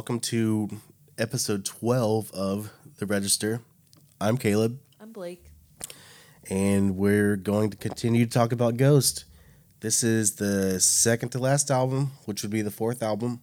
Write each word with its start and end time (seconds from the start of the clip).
Welcome 0.00 0.20
to 0.20 0.70
episode 1.18 1.66
12 1.66 2.30
of 2.32 2.72
The 2.96 3.04
Register. 3.04 3.60
I'm 4.18 4.38
Caleb, 4.38 4.78
I'm 4.98 5.12
Blake. 5.12 5.44
and 6.48 6.96
we're 6.96 7.36
going 7.36 7.68
to 7.68 7.76
continue 7.76 8.24
to 8.24 8.30
talk 8.30 8.50
about 8.50 8.78
Ghost. 8.78 9.26
This 9.80 10.02
is 10.02 10.36
the 10.36 10.80
second 10.80 11.28
to 11.32 11.38
last 11.38 11.70
album, 11.70 12.12
which 12.24 12.40
would 12.40 12.50
be 12.50 12.62
the 12.62 12.70
fourth 12.70 13.02
album, 13.02 13.42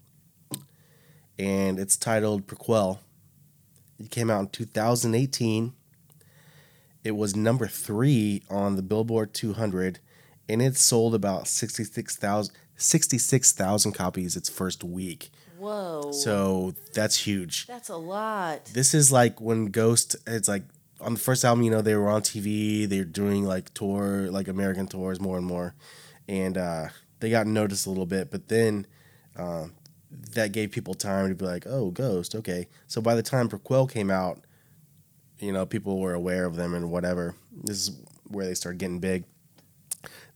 and 1.37 1.77
it's 1.77 1.95
titled 1.95 2.47
Prequelle. 2.47 2.97
It 3.99 4.09
came 4.09 4.31
out 4.31 4.39
in 4.39 4.47
2018. 4.47 5.73
It 7.03 7.11
was 7.11 7.35
number 7.35 7.67
three 7.67 8.41
on 8.49 8.77
the 8.77 8.81
Billboard 8.81 9.31
200, 9.35 9.99
and 10.49 10.63
it 10.63 10.75
sold 10.75 11.13
about 11.13 11.47
66,000 11.47 12.51
66,000 12.77 13.91
copies 13.91 14.35
its 14.35 14.49
first 14.49 14.83
week. 14.83 15.29
Whoa. 15.67 16.11
So 16.13 16.73
that's 16.93 17.17
huge. 17.17 17.67
that's 17.67 17.89
a 17.89 17.97
lot. 17.97 18.65
This 18.65 18.93
is 18.93 19.11
like 19.11 19.41
when 19.41 19.65
Ghost. 19.65 20.15
It's 20.25 20.47
like 20.47 20.63
on 21.01 21.13
the 21.13 21.19
first 21.19 21.43
album, 21.43 21.63
you 21.63 21.71
know, 21.71 21.81
they 21.81 21.95
were 21.95 22.09
on 22.09 22.21
TV. 22.21 22.87
They're 22.87 23.03
doing 23.03 23.43
like 23.43 23.73
tour, 23.73 24.31
like 24.31 24.47
American 24.47 24.87
tours, 24.87 25.19
more 25.19 25.37
and 25.37 25.45
more, 25.45 25.75
and 26.27 26.57
uh, 26.57 26.87
they 27.19 27.29
got 27.29 27.47
noticed 27.47 27.85
a 27.85 27.89
little 27.89 28.05
bit. 28.05 28.31
But 28.31 28.47
then 28.47 28.87
uh, 29.35 29.67
that 30.31 30.53
gave 30.53 30.71
people 30.71 30.93
time 30.93 31.27
to 31.29 31.35
be 31.35 31.45
like, 31.45 31.67
"Oh, 31.67 31.91
Ghost, 31.91 32.33
okay." 32.35 32.67
So 32.87 33.01
by 33.01 33.15
the 33.15 33.23
time 33.23 33.49
Prequelle 33.49 33.91
came 33.91 34.09
out, 34.09 34.39
you 35.39 35.51
know, 35.51 35.65
people 35.65 35.99
were 35.99 36.13
aware 36.13 36.45
of 36.45 36.55
them 36.55 36.73
and 36.73 36.89
whatever. 36.89 37.35
This 37.51 37.87
is 37.87 38.01
where 38.29 38.45
they 38.45 38.53
started 38.53 38.79
getting 38.79 38.99
big. 38.99 39.25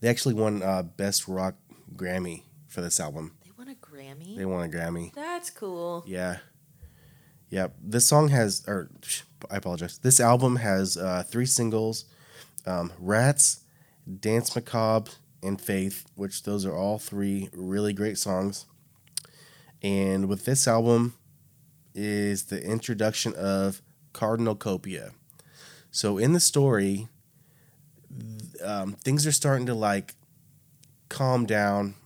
They 0.00 0.08
actually 0.08 0.34
won 0.34 0.62
uh, 0.62 0.82
Best 0.82 1.26
Rock 1.28 1.54
Grammy 1.96 2.42
for 2.68 2.80
this 2.80 3.00
album. 3.00 3.32
They 4.02 4.08
won 4.08 4.18
a 4.18 4.24
Grammy. 4.24 4.36
They 4.36 4.44
won 4.44 4.64
a 4.64 4.68
Grammy. 4.68 5.14
That's 5.14 5.50
cool. 5.50 6.04
Yeah. 6.06 6.38
Yep. 7.50 7.76
This 7.82 8.06
song 8.06 8.28
has, 8.28 8.64
or 8.66 8.90
I 9.50 9.56
apologize. 9.56 9.98
This 9.98 10.20
album 10.20 10.56
has 10.56 10.96
uh, 10.96 11.22
three 11.26 11.46
singles 11.46 12.06
um, 12.64 12.92
Rats, 12.98 13.64
Dance 14.20 14.54
Macabre, 14.54 15.10
and 15.42 15.60
Faith, 15.60 16.06
which 16.14 16.44
those 16.44 16.64
are 16.64 16.76
all 16.76 16.98
three 16.98 17.48
really 17.52 17.92
great 17.92 18.18
songs. 18.18 18.66
And 19.82 20.28
with 20.28 20.44
this 20.44 20.68
album 20.68 21.14
is 21.94 22.44
the 22.44 22.62
introduction 22.62 23.34
of 23.34 23.82
Cardinal 24.12 24.54
Copia. 24.54 25.10
So 25.90 26.18
in 26.18 26.32
the 26.32 26.40
story, 26.40 27.08
um, 28.64 28.92
things 28.92 29.26
are 29.26 29.32
starting 29.32 29.66
to 29.66 29.74
like 29.74 30.14
calm 31.08 31.44
down 31.46 31.96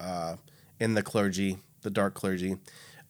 uh, 0.00 0.36
in 0.84 0.94
the 0.94 1.02
clergy, 1.02 1.58
the 1.80 1.90
dark 1.90 2.14
clergy. 2.14 2.58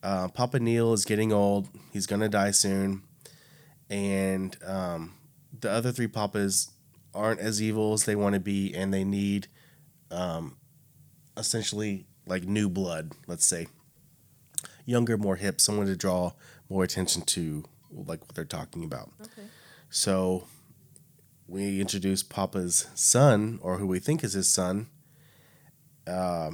Uh, 0.02 0.28
Papa 0.28 0.60
Nihil 0.60 0.92
is 0.92 1.04
getting 1.04 1.32
old. 1.32 1.68
He's 1.92 2.06
gonna 2.06 2.28
die 2.28 2.52
soon, 2.52 3.02
and 3.90 4.56
um, 4.64 5.14
the 5.60 5.70
other 5.70 5.92
three 5.92 6.06
papas 6.06 6.70
aren't 7.12 7.40
as 7.40 7.60
evil 7.60 7.92
as 7.92 8.04
they 8.04 8.14
want 8.14 8.34
to 8.34 8.40
be, 8.40 8.72
and 8.74 8.94
they 8.94 9.04
need 9.04 9.48
um, 10.10 10.56
essentially 11.36 12.06
like 12.26 12.44
new 12.44 12.68
blood. 12.68 13.12
Let's 13.26 13.46
say 13.46 13.66
younger, 14.86 15.18
more 15.18 15.36
hip, 15.36 15.60
someone 15.60 15.86
to 15.86 15.96
draw 15.96 16.32
more 16.68 16.84
attention 16.84 17.22
to, 17.22 17.64
like 17.90 18.20
what 18.20 18.34
they're 18.34 18.44
talking 18.44 18.84
about. 18.84 19.10
Okay. 19.20 19.48
So 19.90 20.46
we 21.48 21.80
introduce 21.80 22.22
Papa's 22.22 22.86
son, 22.94 23.58
or 23.62 23.78
who 23.78 23.86
we 23.86 23.98
think 23.98 24.22
is 24.22 24.34
his 24.34 24.48
son, 24.48 24.88
uh, 26.06 26.50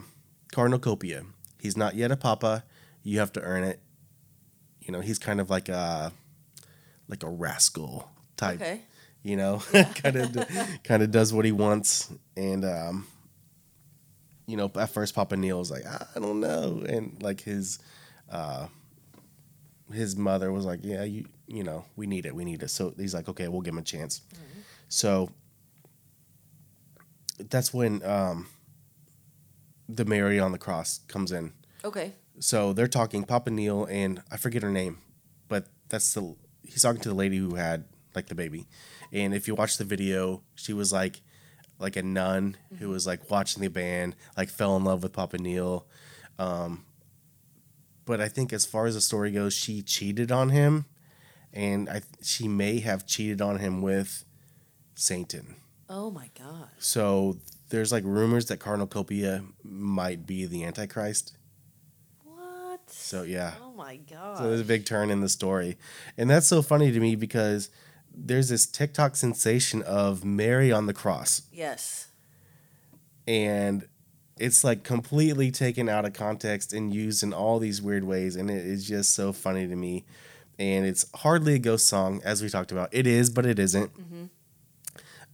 Cardinal 0.53 0.79
Copia. 0.79 1.25
He's 1.61 1.77
not 1.77 1.95
yet 1.95 2.11
a 2.11 2.17
Papa. 2.17 2.65
You 3.03 3.19
have 3.19 3.33
to 3.33 3.41
earn 3.43 3.65
it. 3.65 3.81
You 4.81 4.93
know, 4.93 5.01
he's 5.01 5.19
kind 5.19 5.41
of 5.41 5.51
like 5.51 5.69
a 5.69 6.13
like 7.09 7.23
a 7.23 7.29
rascal 7.29 8.09
type. 8.37 8.61
Okay. 8.61 8.81
You 9.23 9.37
know, 9.37 9.63
kind 9.95 10.17
of 10.17 10.49
kind 10.83 11.03
of 11.03 11.11
does 11.11 11.33
what 11.33 11.45
he 11.45 11.53
wants, 11.53 12.11
and 12.37 12.65
um, 12.65 13.07
you 14.47 14.57
know, 14.57 14.71
at 14.77 14.91
first 14.91 15.15
Papa 15.15 15.37
Nihil 15.37 15.59
was 15.59 15.71
like, 15.71 15.85
I 15.87 16.19
don't 16.19 16.41
know, 16.41 16.83
and 16.89 17.23
like 17.23 17.43
his 17.43 17.79
uh, 18.31 18.69
his 19.93 20.17
mother 20.17 20.51
was 20.51 20.65
like, 20.65 20.81
yeah, 20.83 21.05
you 21.05 21.27
you 21.47 21.65
know, 21.65 21.85
we 21.97 22.07
need 22.07 22.25
it, 22.25 22.35
we 22.35 22.45
need 22.45 22.63
it. 22.63 22.71
So 22.71 22.95
he's 22.97 23.13
like, 23.13 23.29
okay, 23.29 23.49
we'll 23.49 23.61
give 23.61 23.75
him 23.75 23.79
a 23.79 23.83
chance. 23.83 24.23
So 24.89 25.31
that's 27.39 27.75
when 27.75 28.03
um, 28.05 28.47
the 29.97 30.05
Mary 30.05 30.39
on 30.39 30.53
the 30.53 30.59
cross 30.59 31.01
comes 31.09 31.33
in. 31.33 31.53
Okay. 31.85 32.15
So 32.39 32.73
they're 32.73 32.89
talking 32.89 33.25
Papa 33.25 33.51
Nihil 33.51 33.87
and 33.87 34.23
I 34.31 34.37
forget 34.37 34.63
her 34.63 34.71
name, 34.71 34.99
but 35.49 35.67
that's 35.89 36.13
the 36.15 36.35
he's 36.65 36.83
talking 36.83 37.01
to 37.03 37.09
the 37.09 37.15
lady 37.15 37.37
who 37.37 37.57
had 37.57 37.85
like 38.15 38.27
the 38.27 38.35
baby. 38.35 38.67
And 39.13 39.35
if 39.35 39.49
you 39.49 39.55
watch 39.55 39.77
the 39.77 39.85
video, 39.85 40.43
she 40.55 40.73
was 40.73 40.93
like 40.93 41.21
like 41.79 41.97
a 41.97 42.03
nun 42.03 42.57
who 42.79 42.91
was 42.91 43.07
like 43.07 43.31
watching 43.31 43.63
the 43.63 43.69
band, 43.69 44.17
like 44.37 44.49
fell 44.49 44.77
in 44.77 44.85
love 44.85 45.03
with 45.03 45.13
Papa 45.13 45.39
Nihil. 45.39 45.87
Um, 46.39 46.85
but 48.05 48.21
I 48.21 48.29
think 48.29 48.53
as 48.53 48.67
far 48.67 48.87
as 48.87 48.95
the 48.95 49.01
story 49.01 49.31
goes, 49.31 49.55
she 49.55 49.83
cheated 49.83 50.33
on 50.33 50.51
him, 50.51 50.87
and 51.53 51.89
I 51.89 52.03
she 52.23 52.49
may 52.49 52.81
have 52.81 53.07
cheated 53.07 53.41
on 53.41 53.59
him 53.59 53.83
with 53.83 54.25
Satan. 54.95 55.57
Oh 55.89 56.11
my 56.11 56.31
god. 56.39 56.69
So 56.79 57.39
there's 57.71 57.91
like 57.93 58.05
rumors 58.05 58.47
that 58.47 58.59
Cardinal 58.59 58.87
Copia 58.87 59.45
might 59.63 60.27
be 60.27 60.45
the 60.47 60.65
Antichrist. 60.65 61.37
What? 62.25 62.81
So 62.91 63.23
yeah. 63.23 63.55
Oh 63.63 63.73
my 63.73 63.97
god. 63.97 64.39
So 64.39 64.45
there's 64.49 64.61
a 64.61 64.65
big 64.65 64.85
turn 64.85 65.11
in 65.11 65.21
the 65.21 65.29
story. 65.29 65.79
And 66.17 66.29
that's 66.29 66.47
so 66.47 66.63
funny 66.63 66.93
to 66.93 67.01
me 67.01 67.17
because 67.17 67.71
there's 68.13 68.49
this 68.49 68.67
TikTok 68.67 69.17
sensation 69.17 69.83
of 69.83 70.25
Mary 70.25 70.71
on 70.73 70.87
the 70.87 70.95
cross. 70.95 71.43
yes. 71.53 72.09
And 73.27 73.87
it's 74.39 74.65
like 74.65 74.83
completely 74.83 75.51
taken 75.51 75.89
out 75.89 76.05
of 76.05 76.15
context 76.15 76.73
and 76.73 76.93
used 76.93 77.23
in 77.23 77.33
all 77.33 77.59
these 77.59 77.81
weird 77.81 78.03
ways. 78.05 78.35
And 78.35 78.51
it 78.51 78.67
is 78.67 78.89
just 78.89 79.15
so 79.15 79.33
funny 79.33 79.69
to 79.69 79.77
me. 79.77 80.05
And 80.59 80.85
it's 80.87 81.07
hardly 81.15 81.55
a 81.55 81.59
ghost 81.59 81.87
song, 81.87 82.21
as 82.25 82.43
we 82.43 82.49
talked 82.49 82.73
about. 82.73 82.89
It 82.93 83.07
is, 83.07 83.31
but 83.31 83.47
it 83.47 83.59
isn't. 83.59 83.93
Mm-hmm. 83.93 84.25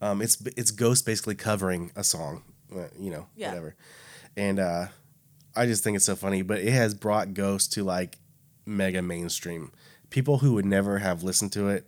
Um, 0.00 0.20
it's 0.22 0.40
it's 0.56 0.70
Ghost 0.70 1.06
basically 1.06 1.34
covering 1.34 1.90
a 1.96 2.04
song, 2.04 2.42
uh, 2.74 2.88
you 2.98 3.10
know, 3.10 3.26
Yeah. 3.36 3.48
whatever. 3.50 3.74
And 4.36 4.58
uh, 4.58 4.86
I 5.54 5.66
just 5.66 5.82
think 5.82 5.96
it's 5.96 6.04
so 6.04 6.16
funny. 6.16 6.42
But 6.42 6.58
it 6.60 6.72
has 6.72 6.94
brought 6.94 7.32
Ghost 7.34 7.72
to 7.74 7.84
like 7.84 8.18
mega 8.66 9.00
mainstream. 9.02 9.72
People 10.10 10.38
who 10.38 10.52
would 10.54 10.66
never 10.66 10.98
have 10.98 11.22
listened 11.22 11.52
to 11.52 11.68
it 11.68 11.86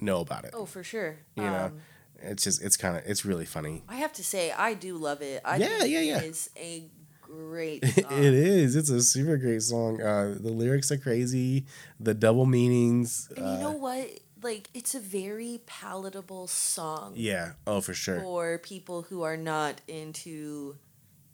know 0.00 0.20
about 0.20 0.44
it. 0.44 0.50
Oh, 0.54 0.66
for 0.66 0.82
sure. 0.82 1.16
You 1.36 1.44
know, 1.44 1.64
Um, 1.66 1.80
it's 2.22 2.44
just 2.44 2.62
it's 2.62 2.76
kind 2.76 2.96
of 2.96 3.02
it's 3.06 3.24
really 3.24 3.46
funny. 3.46 3.82
I 3.88 3.96
have 3.96 4.12
to 4.14 4.24
say, 4.24 4.52
I 4.52 4.74
do 4.74 4.96
love 4.96 5.22
it. 5.22 5.40
I 5.44 5.56
Yeah, 5.56 5.78
think 5.78 5.92
yeah, 5.92 6.00
yeah. 6.00 6.18
It 6.18 6.24
is 6.24 6.50
a 6.56 6.88
great 7.22 7.82
it 7.96 8.34
is. 8.34 8.76
It's 8.76 8.90
a 8.90 9.00
super 9.02 9.36
great 9.38 9.62
song. 9.62 10.02
Uh, 10.02 10.34
the 10.38 10.50
lyrics 10.50 10.90
are 10.92 10.98
crazy. 10.98 11.64
The 11.98 12.12
double 12.12 12.44
meanings. 12.44 13.30
And 13.36 13.46
uh, 13.46 13.52
you 13.52 13.58
know 13.58 13.72
what? 13.72 14.10
Like, 14.42 14.68
it's 14.74 14.94
a 14.94 15.00
very 15.00 15.60
palatable 15.66 16.46
song 16.46 17.12
yeah. 17.16 17.52
Oh, 17.66 17.80
for 17.80 17.94
sure. 17.94 18.20
for 18.20 18.58
people 18.58 19.02
who 19.02 19.22
are 19.22 19.36
not 19.36 19.80
into 19.86 20.76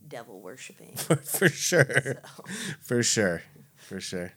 devil 0.08 0.40
worshipping. 0.40 0.96
For, 0.96 1.48
sure. 1.48 2.18
So, 2.24 2.44
For 2.80 3.02
sure. 3.02 3.42
For 3.76 4.00
sure. 4.00 4.32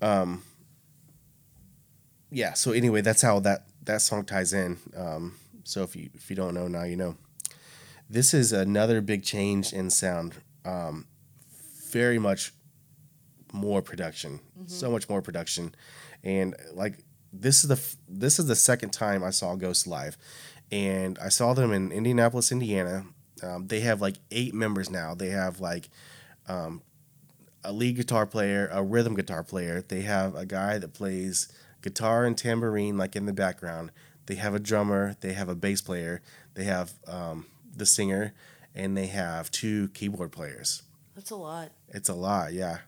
Um. 0.00 0.42
Yeah. 2.30 2.52
So 2.52 2.72
anyway, 2.72 3.00
that's 3.00 3.22
how 3.22 3.40
that 3.40 3.66
that 3.84 4.02
song 4.02 4.24
ties 4.24 4.52
in. 4.52 4.78
Um. 4.96 5.38
So 5.64 5.82
if 5.82 5.96
you 5.96 6.10
if 6.14 6.30
you 6.30 6.36
don't 6.36 6.54
know 6.54 6.68
now, 6.68 6.84
you 6.84 6.96
know. 6.96 7.16
This 8.08 8.32
is 8.34 8.52
another 8.52 9.00
big 9.00 9.24
change 9.24 9.72
in 9.72 9.90
sound. 9.90 10.34
Um, 10.64 11.06
very 11.90 12.18
much 12.18 12.52
more 13.52 13.82
production. 13.82 14.40
So 14.66 14.90
much 14.90 15.08
more 15.08 15.22
production, 15.22 15.74
and 16.22 16.54
like 16.72 16.98
this 17.40 17.64
is 17.64 17.68
the 17.68 17.96
this 18.08 18.38
is 18.38 18.46
the 18.46 18.56
second 18.56 18.90
time 18.90 19.22
I 19.22 19.30
saw 19.30 19.54
Ghost 19.54 19.86
live, 19.86 20.16
and 20.70 21.18
I 21.18 21.28
saw 21.28 21.54
them 21.54 21.72
in 21.72 21.92
Indianapolis, 21.92 22.52
Indiana. 22.52 23.06
Um, 23.42 23.66
they 23.66 23.80
have 23.80 24.00
like 24.00 24.16
eight 24.30 24.54
members 24.54 24.90
now. 24.90 25.14
They 25.14 25.28
have 25.28 25.60
like 25.60 25.88
um, 26.48 26.82
a 27.64 27.72
lead 27.72 27.96
guitar 27.96 28.26
player, 28.26 28.68
a 28.72 28.82
rhythm 28.82 29.14
guitar 29.14 29.42
player. 29.42 29.82
They 29.82 30.02
have 30.02 30.34
a 30.34 30.46
guy 30.46 30.78
that 30.78 30.94
plays 30.94 31.48
guitar 31.82 32.24
and 32.24 32.36
tambourine 32.36 32.96
like 32.96 33.14
in 33.16 33.26
the 33.26 33.32
background. 33.32 33.92
They 34.26 34.36
have 34.36 34.54
a 34.54 34.58
drummer. 34.58 35.16
They 35.20 35.34
have 35.34 35.48
a 35.48 35.54
bass 35.54 35.80
player. 35.80 36.22
They 36.54 36.64
have 36.64 36.94
um, 37.06 37.46
the 37.76 37.86
singer, 37.86 38.32
and 38.74 38.96
they 38.96 39.06
have 39.06 39.50
two 39.50 39.88
keyboard 39.88 40.32
players. 40.32 40.82
that's 41.14 41.30
a 41.30 41.36
lot. 41.36 41.70
It's 41.88 42.08
a 42.08 42.14
lot, 42.14 42.52
yeah. 42.52 42.78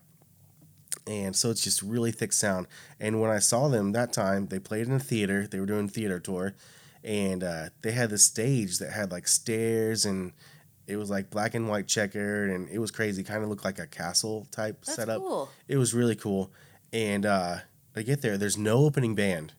And 1.09 1.35
so 1.35 1.49
it's 1.49 1.63
just 1.63 1.81
really 1.81 2.11
thick 2.11 2.31
sound. 2.31 2.67
And 2.99 3.19
when 3.19 3.31
I 3.31 3.39
saw 3.39 3.67
them 3.67 3.93
that 3.93 4.13
time, 4.13 4.45
they 4.47 4.59
played 4.59 4.85
in 4.87 4.93
a 4.93 4.99
theater. 4.99 5.47
They 5.47 5.59
were 5.59 5.65
doing 5.65 5.85
a 5.85 5.89
theater 5.89 6.19
tour, 6.19 6.53
and 7.03 7.43
uh, 7.43 7.69
they 7.81 7.93
had 7.93 8.11
this 8.11 8.23
stage 8.23 8.77
that 8.77 8.91
had 8.91 9.11
like 9.11 9.27
stairs 9.27 10.05
and 10.05 10.33
It 10.85 10.97
was 10.97 11.09
like 11.09 11.29
black 11.29 11.55
and 11.55 11.67
white 11.67 11.87
checkered, 11.87 12.49
and 12.51 12.69
it 12.69 12.79
was 12.79 12.91
crazy. 12.91 13.23
Kind 13.23 13.43
of 13.43 13.49
looked 13.49 13.65
like 13.65 13.79
a 13.79 13.87
castle 13.87 14.47
type 14.51 14.85
That's 14.85 14.95
setup. 14.95 15.17
cool. 15.19 15.49
It 15.67 15.77
was 15.77 15.93
really 15.93 16.15
cool. 16.15 16.51
And 16.93 17.25
uh, 17.25 17.57
I 17.95 18.01
get 18.03 18.21
there, 18.21 18.37
there's 18.37 18.57
no 18.57 18.85
opening 18.85 19.15
band. 19.15 19.53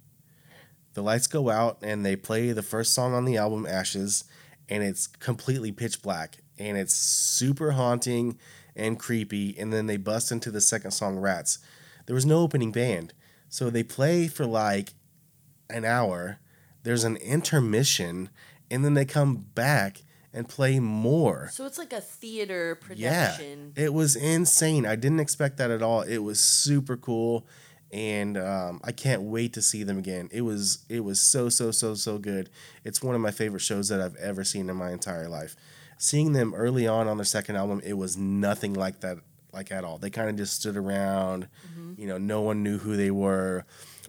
The 0.94 1.02
lights 1.02 1.28
go 1.28 1.50
out, 1.50 1.78
and 1.82 2.04
they 2.04 2.16
play 2.16 2.52
the 2.52 2.62
first 2.62 2.94
song 2.94 3.14
on 3.14 3.24
the 3.24 3.36
album, 3.36 3.64
Ashes, 3.66 4.24
and 4.68 4.82
it's 4.82 5.06
completely 5.06 5.70
pitch 5.72 6.02
black, 6.02 6.38
and 6.58 6.76
it's 6.76 6.94
super 6.94 7.72
haunting 7.72 8.38
and 8.76 8.98
creepy. 8.98 9.56
And 9.58 9.72
then 9.72 9.86
they 9.86 9.96
bust 9.96 10.32
into 10.32 10.50
the 10.50 10.60
second 10.60 10.92
song, 10.92 11.18
Rats. 11.18 11.58
There 12.06 12.14
was 12.14 12.26
no 12.26 12.40
opening 12.40 12.72
band, 12.72 13.12
so 13.48 13.70
they 13.70 13.82
play 13.82 14.26
for 14.26 14.46
like 14.46 14.94
an 15.68 15.84
hour. 15.84 16.38
There's 16.82 17.04
an 17.04 17.16
intermission, 17.16 18.30
and 18.70 18.84
then 18.84 18.94
they 18.94 19.04
come 19.04 19.36
back 19.54 20.02
and 20.32 20.48
play 20.48 20.78
more. 20.78 21.50
So 21.52 21.66
it's 21.66 21.78
like 21.78 21.92
a 21.92 22.00
theater 22.00 22.76
production. 22.76 23.72
Yeah, 23.76 23.84
it 23.84 23.94
was 23.94 24.16
insane. 24.16 24.86
I 24.86 24.96
didn't 24.96 25.20
expect 25.20 25.56
that 25.58 25.70
at 25.70 25.82
all. 25.82 26.02
It 26.02 26.18
was 26.18 26.40
super 26.40 26.96
cool, 26.96 27.46
and 27.92 28.38
um, 28.38 28.80
I 28.84 28.92
can't 28.92 29.22
wait 29.22 29.52
to 29.54 29.62
see 29.62 29.82
them 29.82 29.98
again. 29.98 30.28
It 30.32 30.42
was 30.42 30.84
it 30.88 31.00
was 31.00 31.20
so 31.20 31.48
so 31.48 31.70
so 31.70 31.94
so 31.94 32.18
good. 32.18 32.50
It's 32.84 33.02
one 33.02 33.14
of 33.14 33.20
my 33.20 33.30
favorite 33.30 33.60
shows 33.60 33.88
that 33.88 34.00
I've 34.00 34.16
ever 34.16 34.44
seen 34.44 34.70
in 34.70 34.76
my 34.76 34.92
entire 34.92 35.28
life. 35.28 35.56
Seeing 36.02 36.32
them 36.32 36.54
early 36.54 36.86
on 36.86 37.08
on 37.08 37.18
their 37.18 37.26
second 37.26 37.56
album, 37.56 37.82
it 37.84 37.92
was 37.92 38.16
nothing 38.16 38.72
like 38.72 39.00
that 39.00 39.18
like 39.52 39.70
at 39.70 39.84
all. 39.84 39.98
They 39.98 40.08
kind 40.08 40.30
of 40.30 40.36
just 40.36 40.54
stood 40.54 40.74
around. 40.74 41.46
You 41.98 42.06
know, 42.06 42.16
no 42.16 42.40
one 42.40 42.62
knew 42.62 42.78
who 42.78 42.96
they 42.96 43.10
were. 43.10 43.66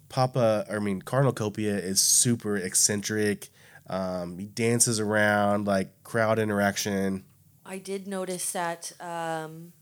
Papa, 0.08 0.66
I 0.72 0.80
mean, 0.80 1.02
Cardinal 1.02 1.34
Copia 1.34 1.78
is 1.78 2.00
super 2.00 2.56
eccentric. 2.56 3.50
Um, 3.88 4.38
he 4.38 4.46
dances 4.46 5.02
around 5.02 5.68
like 5.68 6.02
crowd 6.06 6.40
interaction. 6.40 7.26
I 7.66 7.78
did 7.78 8.08
notice 8.08 8.54
that 8.54 8.94
um, 9.02 9.74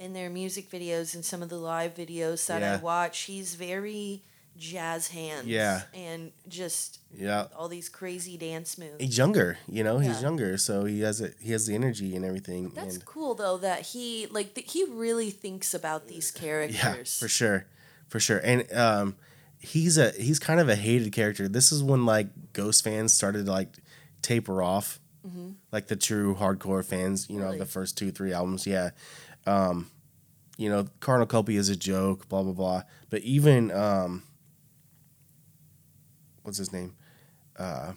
in 0.00 0.14
their 0.14 0.30
music 0.30 0.68
videos 0.68 1.14
and 1.14 1.24
some 1.24 1.42
of 1.44 1.48
the 1.48 1.58
live 1.58 1.94
videos 1.94 2.44
that 2.48 2.64
I 2.64 2.82
watch, 2.82 3.20
he's 3.20 3.54
very 3.54 4.24
jazz 4.56 5.08
hands. 5.08 5.46
Yeah. 5.46 5.82
And 5.94 6.30
just 6.48 7.00
Yeah, 7.16 7.46
all 7.56 7.68
these 7.68 7.88
crazy 7.88 8.36
dance 8.36 8.78
moves. 8.78 8.94
he's 9.00 9.18
younger 9.18 9.58
you 9.68 9.82
know 9.84 9.98
he's 9.98 10.16
Yeah. 10.16 10.28
younger 10.28 10.58
so 10.58 10.84
he 10.84 11.00
has 11.00 11.20
it 11.20 11.34
he 11.40 11.52
has 11.52 11.66
the 11.66 11.74
energy 11.74 12.14
and 12.16 12.24
everything 12.24 12.70
That's 12.74 12.94
and 12.96 13.04
cool 13.04 13.34
though 13.34 13.56
that 13.58 13.80
he 13.82 14.26
like 14.30 14.54
that 14.54 14.66
he 14.70 14.84
really 14.84 15.30
thinks 15.30 15.74
about 15.74 16.06
these 16.08 16.30
characters. 16.30 16.76
yeah 16.82 16.94
for 17.18 17.28
sure 17.28 17.66
for 18.08 18.20
sure 18.20 18.38
and 18.38 18.70
um 18.72 19.16
he's 19.58 19.98
a 19.98 20.10
he's 20.12 20.38
kind 20.38 20.60
of 20.60 20.68
a 20.68 20.76
hated 20.76 21.12
character 21.12 21.48
this 21.48 21.72
is 21.72 21.82
when 21.82 22.04
like 22.06 22.28
ghost 22.52 22.84
fans 22.84 23.12
started 23.12 23.46
to 23.46 23.50
like 23.52 23.74
taper 24.22 24.62
off 24.62 25.00
like 25.72 25.86
the 25.88 25.96
true 25.96 26.34
hardcore 26.34 26.84
fans 26.84 27.28
you 27.30 27.38
know 27.38 27.46
Really? 27.46 27.58
the 27.58 27.66
first 27.66 27.96
two 27.98 28.10
three 28.12 28.32
albums 28.32 28.66
yeah 28.66 28.90
um 29.46 29.90
you 30.58 30.68
know 30.68 30.86
Cardinal 31.00 31.26
Copia 31.26 31.58
is 31.58 31.70
a 31.70 31.76
joke 31.76 32.28
blah 32.28 32.42
blah 32.42 32.52
blah 32.52 32.82
but 33.10 33.22
even 33.22 33.70
um 33.72 34.22
what's 36.44 36.58
his 36.58 36.72
name 36.72 36.94
uh 37.58 37.92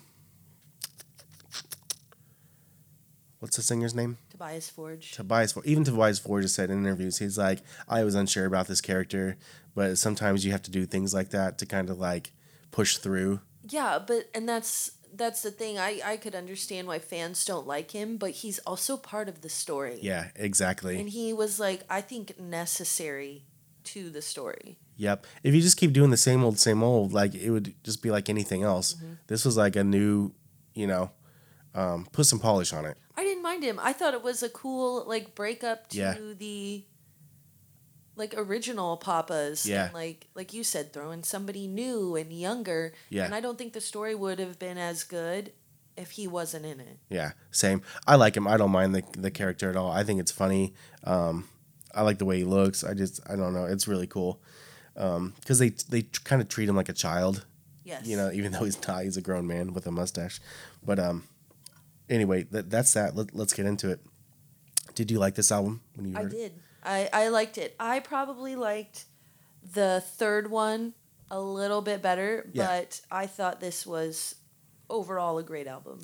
what's 3.40 3.56
the 3.56 3.62
singer's 3.62 3.94
name 3.94 4.18
Tobias 4.38 4.70
Forge. 4.70 5.12
Tobias, 5.14 5.52
For- 5.52 5.66
even 5.66 5.84
Tobias 5.84 6.20
Forge 6.20 6.44
has 6.44 6.54
said 6.54 6.70
in 6.70 6.80
interviews, 6.86 7.18
he's 7.18 7.40
like, 7.40 7.62
I 7.90 8.04
was 8.04 8.14
unsure 8.14 8.46
about 8.46 8.68
this 8.68 8.82
character, 8.82 9.36
but 9.74 9.98
sometimes 9.98 10.46
you 10.46 10.52
have 10.52 10.62
to 10.64 10.72
do 10.72 10.86
things 10.86 11.12
like 11.12 11.30
that 11.30 11.58
to 11.58 11.66
kind 11.66 11.90
of 11.90 11.98
like 11.98 12.32
push 12.70 12.98
through. 12.98 13.40
Yeah, 13.68 13.98
but 13.98 14.30
and 14.36 14.48
that's 14.48 14.92
that's 15.12 15.42
the 15.42 15.50
thing. 15.50 15.80
I 15.80 16.02
I 16.06 16.18
could 16.18 16.36
understand 16.36 16.88
why 16.88 17.00
fans 17.00 17.44
don't 17.46 17.66
like 17.66 17.92
him, 17.92 18.18
but 18.18 18.30
he's 18.32 18.60
also 18.60 18.96
part 18.96 19.28
of 19.28 19.42
the 19.42 19.50
story. 19.50 19.98
Yeah, 20.04 20.28
exactly. 20.36 21.00
And 21.00 21.10
he 21.10 21.34
was 21.34 21.60
like 21.60 21.82
I 21.90 22.02
think 22.02 22.40
necessary 22.40 23.46
to 23.86 24.12
the 24.12 24.22
story. 24.22 24.78
Yep. 24.98 25.26
If 25.44 25.54
you 25.56 25.62
just 25.62 25.78
keep 25.78 25.94
doing 25.94 26.10
the 26.10 26.18
same 26.18 26.44
old, 26.44 26.60
same 26.60 26.84
old, 26.84 27.14
like 27.14 27.34
it 27.36 27.50
would 27.52 27.74
just 27.84 28.02
be 28.02 28.12
like 28.12 28.30
anything 28.30 28.64
else. 28.64 28.96
This 29.28 29.46
was 29.46 29.56
like 29.56 29.76
a 29.76 29.84
new, 29.84 30.34
you 30.74 30.88
know, 30.88 31.12
um, 31.76 32.08
put 32.12 32.26
some 32.26 32.40
polish 32.40 32.74
on 32.74 32.86
it. 32.86 32.98
I 33.16 33.24
didn't 33.24 33.44
mind 33.44 33.64
him. 33.64 33.80
I 33.82 33.94
thought 33.94 34.14
it 34.14 34.24
was 34.24 34.42
a 34.44 34.50
cool 34.50 35.06
like 35.08 35.36
breakup 35.36 35.90
to 35.90 35.98
Yeah. 35.98 36.16
the 36.38 36.84
like 38.16 38.34
original 38.36 38.98
papas. 38.98 39.66
Yeah. 39.68 39.86
And 39.86 39.94
like 39.94 40.28
like 40.36 40.54
you 40.54 40.64
said, 40.64 40.94
throwing 40.94 41.24
somebody 41.24 41.68
new 41.68 42.16
and 42.16 42.32
younger. 42.34 42.94
Yeah. 43.10 43.26
And 43.26 43.36
I 43.36 43.40
don't 43.42 43.58
think 43.58 43.74
the 43.74 43.82
story 43.82 44.16
would 44.16 44.40
have 44.40 44.58
been 44.60 44.78
as 44.78 45.04
good 45.04 45.52
if 45.96 46.12
he 46.12 46.28
wasn't 46.28 46.66
in 46.66 46.80
it. 46.80 47.00
Yeah, 47.10 47.32
same. 47.52 47.82
I 48.06 48.16
like 48.16 48.36
him. 48.38 48.48
I 48.48 48.58
don't 48.58 48.72
mind 48.72 48.96
the 48.96 49.04
the 49.18 49.32
character 49.32 49.70
at 49.70 49.76
all. 49.76 49.92
I 49.92 50.04
think 50.04 50.20
it's 50.20 50.32
funny. 50.32 50.74
Um, 51.04 51.48
I 51.94 52.02
like 52.02 52.18
the 52.20 52.26
way 52.26 52.38
he 52.40 52.44
looks. 52.44 52.84
I 52.84 52.94
just, 52.94 53.20
I 53.28 53.36
don't 53.36 53.54
know. 53.54 53.66
It's 53.66 53.88
really 53.88 54.06
cool. 54.06 54.40
Because 54.98 55.60
they 55.60 55.70
they 55.90 56.02
kind 56.24 56.42
of 56.42 56.50
treat 56.50 56.68
him 56.68 56.76
like 56.76 56.90
a 56.90 56.94
child. 56.94 57.46
Yes. 57.84 58.06
you 58.06 58.18
know, 58.18 58.30
even 58.34 58.52
though 58.52 58.66
he's 58.66 58.86
not, 58.86 59.04
he's 59.04 59.16
a 59.16 59.22
grown 59.22 59.48
man 59.48 59.72
with 59.74 59.88
a 59.88 59.92
mustache. 59.92 60.42
But 60.86 61.00
um, 61.00 61.24
anyway, 62.10 62.44
that, 62.52 62.70
that's 62.70 62.94
that. 62.94 63.16
Let, 63.16 63.34
let's 63.34 63.54
get 63.54 63.66
into 63.66 63.90
it. 63.90 64.02
Did 64.94 65.10
you 65.10 65.20
like 65.20 65.36
this 65.36 65.54
album 65.54 65.80
when 65.96 66.10
you 66.10 66.18
I 66.18 66.24
heard 66.24 66.34
it? 66.34 66.38
did. 66.38 66.52
I, 66.84 67.10
I 67.14 67.28
liked 67.30 67.58
it. 67.58 67.76
I 67.80 68.02
probably 68.02 68.56
liked 68.58 69.06
the 69.74 70.04
third 70.06 70.50
one 70.52 70.96
a 71.32 71.40
little 71.40 71.82
bit 71.82 72.02
better, 72.02 72.50
Yeah. 72.52 72.66
but 72.68 73.00
I 73.10 73.26
thought 73.26 73.60
this 73.62 73.86
was 73.88 74.36
overall 74.90 75.38
a 75.38 75.44
great 75.44 75.68
album. 75.68 76.02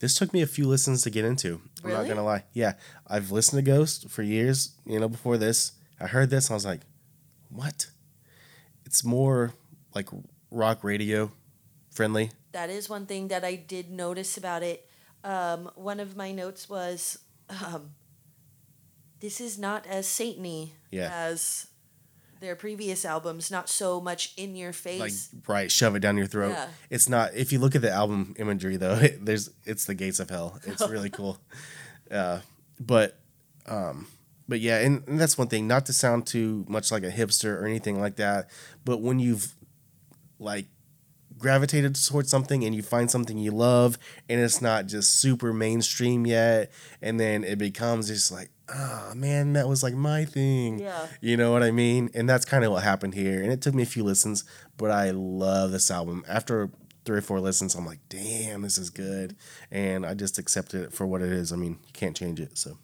This 0.00 0.14
took 0.16 0.32
me 0.32 0.40
a 0.42 0.46
few 0.46 0.66
listens 0.66 1.02
to 1.02 1.10
get 1.10 1.24
into. 1.24 1.60
I'm 1.84 1.90
not 1.90 2.08
gonna 2.08 2.24
lie. 2.24 2.44
Yeah, 2.54 2.72
I've 3.06 3.30
listened 3.30 3.64
to 3.64 3.70
Ghost 3.70 4.08
for 4.08 4.22
years. 4.22 4.74
You 4.86 4.98
know, 4.98 5.08
before 5.08 5.36
this, 5.38 5.72
I 6.00 6.06
heard 6.06 6.30
this. 6.30 6.46
And 6.46 6.54
I 6.54 6.56
was 6.56 6.64
like, 6.64 6.80
what? 7.50 7.86
It's 8.90 9.04
more 9.04 9.54
like 9.94 10.08
rock 10.50 10.82
radio 10.82 11.30
friendly. 11.92 12.32
That 12.50 12.70
is 12.70 12.88
one 12.88 13.06
thing 13.06 13.28
that 13.28 13.44
I 13.44 13.54
did 13.54 13.88
notice 13.88 14.36
about 14.36 14.64
it. 14.64 14.88
Um, 15.22 15.70
one 15.76 16.00
of 16.00 16.16
my 16.16 16.32
notes 16.32 16.68
was, 16.68 17.20
um, 17.48 17.90
this 19.20 19.40
is 19.40 19.56
not 19.60 19.86
as 19.86 20.06
Satany 20.08 20.70
Yeah. 20.90 21.08
as 21.14 21.68
their 22.40 22.56
previous 22.56 23.04
albums. 23.04 23.48
Not 23.48 23.68
so 23.68 24.00
much 24.00 24.32
in 24.36 24.56
your 24.56 24.72
face. 24.72 24.98
like 25.32 25.48
right 25.48 25.70
shove 25.70 25.94
it 25.94 26.00
down 26.00 26.16
your 26.16 26.26
throat 26.26 26.50
Yeah. 26.50 26.68
it's 26.90 27.08
not 27.08 27.32
if 27.36 27.52
you 27.52 27.60
look 27.60 27.76
at 27.76 27.82
the 27.82 27.92
album 27.92 28.34
imagery 28.40 28.76
though 28.76 28.94
it, 28.94 29.24
there's 29.24 29.50
it's 29.64 29.84
the 29.84 29.94
gates 29.94 30.18
of 30.18 30.30
hell 30.30 30.58
it's 30.64 30.80
really 30.88 31.10
cool 31.10 31.38
uh 32.10 32.40
but 32.80 33.16
um 33.66 34.08
but 34.50 34.60
yeah 34.60 34.78
and, 34.78 35.06
and 35.06 35.18
that's 35.18 35.38
one 35.38 35.46
thing 35.46 35.66
not 35.66 35.86
to 35.86 35.92
sound 35.92 36.26
too 36.26 36.66
much 36.68 36.92
like 36.92 37.04
a 37.04 37.10
hipster 37.10 37.58
or 37.58 37.64
anything 37.64 37.98
like 37.98 38.16
that 38.16 38.50
but 38.84 39.00
when 39.00 39.18
you've 39.18 39.54
like 40.38 40.66
gravitated 41.38 41.94
towards 41.94 42.28
something 42.28 42.64
and 42.64 42.74
you 42.74 42.82
find 42.82 43.10
something 43.10 43.38
you 43.38 43.50
love 43.50 43.98
and 44.28 44.40
it's 44.40 44.60
not 44.60 44.86
just 44.86 45.18
super 45.18 45.54
mainstream 45.54 46.26
yet 46.26 46.70
and 47.00 47.18
then 47.18 47.44
it 47.44 47.56
becomes 47.56 48.08
just 48.08 48.30
like 48.30 48.50
oh 48.68 49.12
man 49.16 49.54
that 49.54 49.66
was 49.66 49.82
like 49.82 49.94
my 49.94 50.24
thing. 50.24 50.78
Yeah. 50.78 51.06
you 51.20 51.36
know 51.36 51.50
what 51.50 51.62
i 51.62 51.70
mean? 51.70 52.10
And 52.14 52.28
that's 52.28 52.44
kind 52.44 52.62
of 52.62 52.72
what 52.72 52.82
happened 52.82 53.14
here 53.14 53.42
and 53.42 53.50
it 53.50 53.62
took 53.62 53.74
me 53.74 53.84
a 53.84 53.86
few 53.86 54.04
listens 54.04 54.44
but 54.76 54.90
i 54.90 55.10
love 55.12 55.70
this 55.70 55.90
album. 55.90 56.24
After 56.28 56.70
three 57.06 57.18
or 57.18 57.22
four 57.22 57.40
listens 57.40 57.74
i'm 57.74 57.86
like 57.86 58.00
damn 58.10 58.60
this 58.60 58.76
is 58.76 58.90
good. 58.90 59.34
And 59.70 60.04
i 60.04 60.12
just 60.12 60.38
accepted 60.38 60.82
it 60.82 60.92
for 60.92 61.06
what 61.06 61.22
it 61.22 61.32
is. 61.32 61.52
I 61.52 61.56
mean 61.56 61.78
you 61.86 61.92
can't 61.94 62.16
change 62.16 62.38
it 62.38 62.58
so 62.58 62.76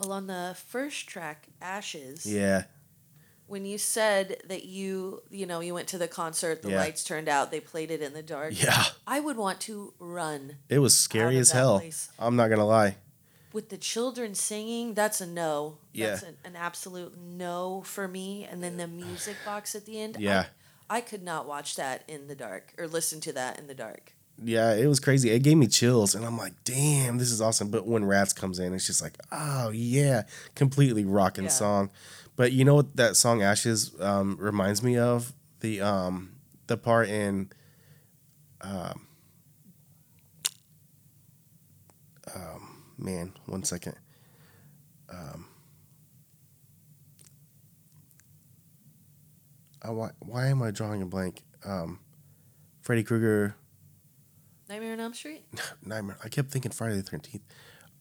Well, 0.00 0.12
on 0.12 0.26
the 0.26 0.56
first 0.66 1.06
track, 1.08 1.48
Ashes. 1.60 2.24
yeah 2.26 2.64
when 3.46 3.64
you 3.64 3.78
said 3.78 4.36
that 4.46 4.64
you 4.64 5.20
you 5.28 5.44
know 5.44 5.58
you 5.58 5.74
went 5.74 5.88
to 5.88 5.98
the 5.98 6.06
concert 6.06 6.62
the 6.62 6.70
Yeah. 6.70 6.78
lights 6.78 7.02
turned 7.02 7.28
out 7.28 7.50
they 7.50 7.58
played 7.58 7.90
it 7.90 8.00
in 8.00 8.12
the 8.12 8.22
dark 8.22 8.52
yeah 8.62 8.84
i 9.08 9.18
would 9.18 9.36
want 9.36 9.58
to 9.62 9.92
run 9.98 10.58
it 10.68 10.78
was 10.78 10.96
scary 10.96 11.36
as 11.36 11.50
hell 11.50 11.80
place. 11.80 12.10
i'm 12.16 12.36
not 12.36 12.48
gonna 12.48 12.64
lie 12.64 12.94
with 13.52 13.68
the 13.68 13.76
children 13.76 14.36
singing 14.36 14.94
that's 14.94 15.20
a 15.20 15.26
no 15.26 15.78
Yeah. 15.92 16.10
that's 16.10 16.22
an, 16.22 16.36
an 16.44 16.54
absolute 16.54 17.18
no 17.18 17.82
for 17.84 18.06
me 18.06 18.44
and 18.48 18.62
then 18.62 18.76
the 18.76 18.86
music 18.86 19.36
box 19.44 19.74
at 19.74 19.84
the 19.84 20.00
end 20.00 20.16
I- 20.16 20.20
Yeah. 20.20 20.44
I, 20.88 21.00
could 21.00 21.22
not 21.24 21.44
watch 21.48 21.74
that 21.74 22.04
in 22.06 22.28
the 22.28 22.36
dark 22.36 22.72
or 22.78 22.86
listen 22.86 23.20
to 23.22 23.32
that 23.32 23.58
in 23.58 23.66
the 23.66 23.74
dark 23.74 24.12
yeah, 24.42 24.74
it 24.74 24.86
was 24.86 25.00
crazy. 25.00 25.30
It 25.30 25.42
gave 25.42 25.56
me 25.56 25.66
chills, 25.66 26.14
and 26.14 26.24
I'm 26.24 26.38
like, 26.38 26.54
"Damn, 26.64 27.18
this 27.18 27.30
is 27.30 27.40
awesome." 27.40 27.68
But 27.70 27.86
when 27.86 28.04
Rats 28.04 28.32
comes 28.32 28.58
in, 28.58 28.72
it's 28.74 28.86
just 28.86 29.02
like, 29.02 29.18
"Oh 29.32 29.70
yeah, 29.70 30.22
completely 30.54 31.04
rocking 31.04 31.44
Yeah. 31.44 31.50
song." 31.50 31.90
But 32.36 32.52
you 32.52 32.64
know 32.64 32.74
what 32.74 32.96
that 32.96 33.16
song 33.16 33.42
"Ashes" 33.42 33.92
um, 34.00 34.36
reminds 34.40 34.82
me 34.82 34.96
of 34.96 35.32
the 35.60 35.80
um, 35.80 36.32
the 36.68 36.76
part 36.76 37.08
in 37.08 37.50
um, 38.62 39.06
um, 42.34 42.82
man, 42.98 43.32
one 43.46 43.64
second. 43.64 43.96
Um, 45.10 45.46
I, 49.82 49.90
why, 49.90 50.10
why 50.20 50.46
am 50.48 50.62
I 50.62 50.70
drawing 50.70 51.02
a 51.02 51.06
blank? 51.06 51.42
Um, 51.64 51.98
Freddy 52.80 53.02
Krueger. 53.02 53.56
Nightmare 54.70 54.92
on 54.94 55.00
elm 55.00 55.12
street 55.14 55.44
Nightmare. 55.84 56.16
I 56.24 56.28
kept 56.28 56.50
thinking 56.50 56.70
Friday 56.72 56.96
the 56.96 57.02
Thirteenth. 57.02 57.42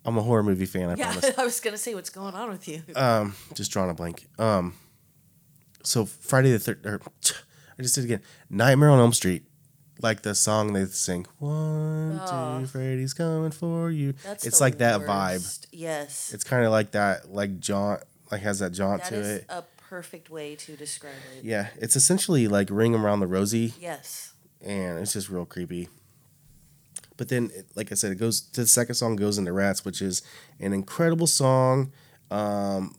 I'm 0.06 0.18
a 0.18 0.22
horror 0.22 0.44
movie 0.44 0.66
fan. 0.66 0.90
I 0.90 0.96
yeah, 0.96 1.12
promise. 1.12 1.32
I 1.38 1.44
was 1.44 1.60
gonna 1.60 1.78
say 1.78 1.94
what's 1.96 2.10
going 2.10 2.34
on 2.34 2.50
with 2.50 2.68
you. 2.68 2.82
Um, 2.96 3.36
just 3.54 3.72
drawing 3.72 3.90
a 3.90 3.94
blank. 3.94 4.28
Um, 4.40 4.74
so 5.84 6.06
Friday 6.06 6.52
the 6.52 6.60
third, 6.60 6.86
or 6.86 7.02
I 7.78 7.82
just 7.82 7.96
did 7.96 8.02
it 8.02 8.06
again. 8.06 8.22
Nightmare 8.50 8.90
on 8.90 9.00
Elm 9.00 9.14
Street, 9.14 9.44
like 10.02 10.22
the 10.22 10.36
song 10.36 10.74
they 10.74 10.86
sing. 10.86 11.26
One, 11.40 12.20
Oh. 12.24 12.60
two, 12.62 12.68
Freddy's 12.68 13.14
coming 13.14 13.52
for 13.52 13.90
you. 13.92 14.14
That's 14.24 14.46
it's 14.46 14.60
the 14.60 14.64
like 14.64 14.78
that 14.78 15.02
vibe. 15.02 15.34
worst. 15.34 15.68
Yes, 15.72 16.32
It's 16.34 16.44
kind 16.44 16.64
of 16.66 16.72
like 16.72 16.92
that, 16.92 17.32
like 17.32 17.60
jaunt, 17.60 18.04
like 18.32 18.42
has 18.42 18.60
that 18.60 18.72
jaunt 18.72 19.04
that 19.04 19.10
to 19.10 19.20
it. 19.36 19.46
a 19.50 19.64
perfect 19.90 20.30
way 20.30 20.56
to 20.56 20.76
describe 20.76 21.14
it. 21.38 21.44
Yeah, 21.46 21.68
it's 21.78 21.96
essentially 21.96 22.48
like 22.48 22.70
Ring 22.72 22.94
Around 22.96 23.20
the 23.22 23.28
Rosie, 23.28 23.74
Yes. 23.80 24.34
and 24.62 25.00
it's 25.00 25.14
just 25.14 25.30
real 25.30 25.46
creepy. 25.46 25.88
But 27.20 27.28
then, 27.28 27.52
like 27.76 27.92
I 27.92 27.96
said, 27.96 28.14
it 28.14 28.16
goes 28.16 28.40
to 28.40 28.62
the 28.62 28.68
second 28.68 28.96
song 28.96 29.18
goes 29.18 29.38
into 29.38 29.52
Rats, 29.52 29.84
which 29.84 30.02
is 30.02 30.22
an 30.62 30.72
incredible 30.72 31.28
song. 31.28 31.92
Um, 32.32 32.96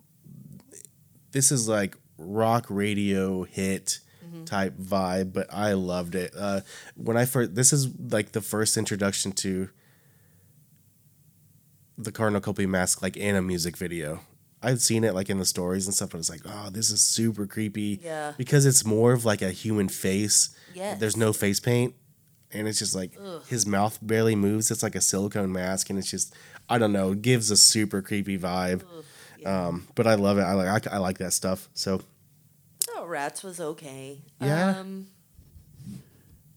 this 1.32 1.50
is 1.50 1.66
like 1.68 1.96
rock 2.18 2.66
radio 2.68 3.44
hit 3.44 4.00
type 4.44 4.74
vibe, 4.76 5.32
but 5.32 5.46
I 5.52 5.72
loved 5.72 6.14
it. 6.14 6.32
Uh, 6.38 6.60
when 6.96 7.16
I 7.16 7.24
first, 7.24 7.54
this 7.54 7.72
is 7.72 7.88
like 7.98 8.32
the 8.32 8.42
first 8.42 8.76
introduction 8.76 9.32
to 9.32 9.70
the 11.98 12.12
Cardinal 12.12 12.40
Copia 12.42 12.68
mask, 12.68 13.00
like 13.02 13.16
in 13.16 13.36
a 13.36 13.42
music 13.42 13.76
video. 13.76 14.20
I'd 14.62 14.80
seen 14.82 15.04
it 15.04 15.14
like 15.14 15.30
in 15.30 15.38
the 15.38 15.44
stories 15.46 15.86
and 15.86 15.94
stuff, 15.94 16.10
but 16.10 16.18
it's 16.18 16.28
like, 16.28 16.42
oh, 16.44 16.68
this 16.70 16.90
is 16.90 17.00
super 17.00 17.46
creepy 17.46 18.00
Yeah. 18.02 18.34
because 18.36 18.66
it's 18.66 18.84
more 18.84 19.12
of 19.14 19.24
like 19.24 19.40
a 19.40 19.50
human 19.50 19.88
face. 19.88 20.50
Yeah. 20.74 20.94
There's 20.96 21.16
no 21.16 21.32
face 21.32 21.58
paint, 21.60 21.94
and 22.52 22.66
it's 22.68 22.78
just 22.78 22.94
like 22.94 23.12
Ugh. 23.22 23.42
his 23.48 23.66
mouth 23.66 23.98
barely 24.02 24.34
moves. 24.34 24.70
It's 24.70 24.82
like 24.82 24.94
a 24.94 25.00
silicone 25.00 25.52
mask, 25.52 25.90
and 25.90 25.98
it's 25.98 26.10
just 26.10 26.34
I 26.68 26.78
don't 26.78 26.92
know. 26.92 27.12
It 27.12 27.22
gives 27.22 27.50
a 27.50 27.56
super 27.56 28.02
creepy 28.02 28.38
vibe. 28.38 28.82
Ugh, 28.96 29.04
yeah. 29.38 29.66
Um, 29.68 29.88
but 29.94 30.06
I 30.06 30.14
love 30.14 30.38
it. 30.38 30.42
I 30.42 30.52
like 30.54 30.86
I, 30.86 30.94
I 30.94 30.98
like 30.98 31.18
that 31.18 31.32
stuff. 31.32 31.68
So 31.74 32.02
Oh, 32.96 33.06
Rats 33.06 33.42
was 33.42 33.60
okay. 33.60 34.20
Yeah? 34.40 34.78
Um, 34.80 35.06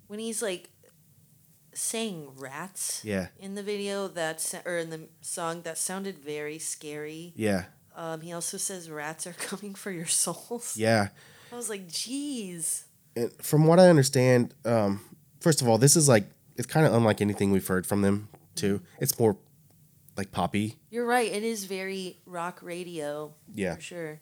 when 0.07 0.19
he's 0.19 0.41
like 0.41 0.69
saying 1.73 2.29
rats 2.37 3.01
yeah, 3.03 3.27
in 3.39 3.55
the 3.55 3.63
video, 3.63 4.07
that's 4.07 4.53
or 4.65 4.77
in 4.77 4.89
the 4.89 5.01
song, 5.21 5.61
that 5.63 5.77
sounded 5.77 6.19
very 6.19 6.59
scary. 6.59 7.33
yeah, 7.35 7.65
Um, 7.95 8.21
he 8.21 8.31
also 8.33 8.57
says 8.57 8.89
rats 8.89 9.25
are 9.25 9.33
coming 9.39 9.73
for 9.75 9.91
your 9.91 10.05
souls. 10.05 10.75
yeah. 10.77 11.09
I 11.51 11.55
was 11.55 11.69
like, 11.69 11.87
geez. 11.87 12.85
And 13.15 13.31
from 13.41 13.65
what 13.67 13.79
I 13.79 13.87
understand, 13.89 14.53
um, 14.65 15.01
first 15.43 15.61
of 15.61 15.67
all, 15.67 15.77
this 15.77 15.95
is 15.95 16.07
like 16.07 16.25
it's 16.55 16.67
kind 16.67 16.85
of 16.87 16.93
unlike 16.93 17.19
anything 17.21 17.51
we've 17.51 17.67
heard 17.67 17.85
from 17.85 18.01
them 18.01 18.29
too. 18.55 18.81
It's 18.99 19.17
more 19.19 19.35
like 20.17 20.31
poppy. 20.31 20.77
You're 20.89 21.05
right. 21.05 21.29
It 21.31 21.43
is 21.43 21.65
very 21.65 22.17
rock 22.25 22.59
radio 22.61 23.33
Yeah. 23.53 23.75
for 23.75 23.81
sure. 23.81 24.19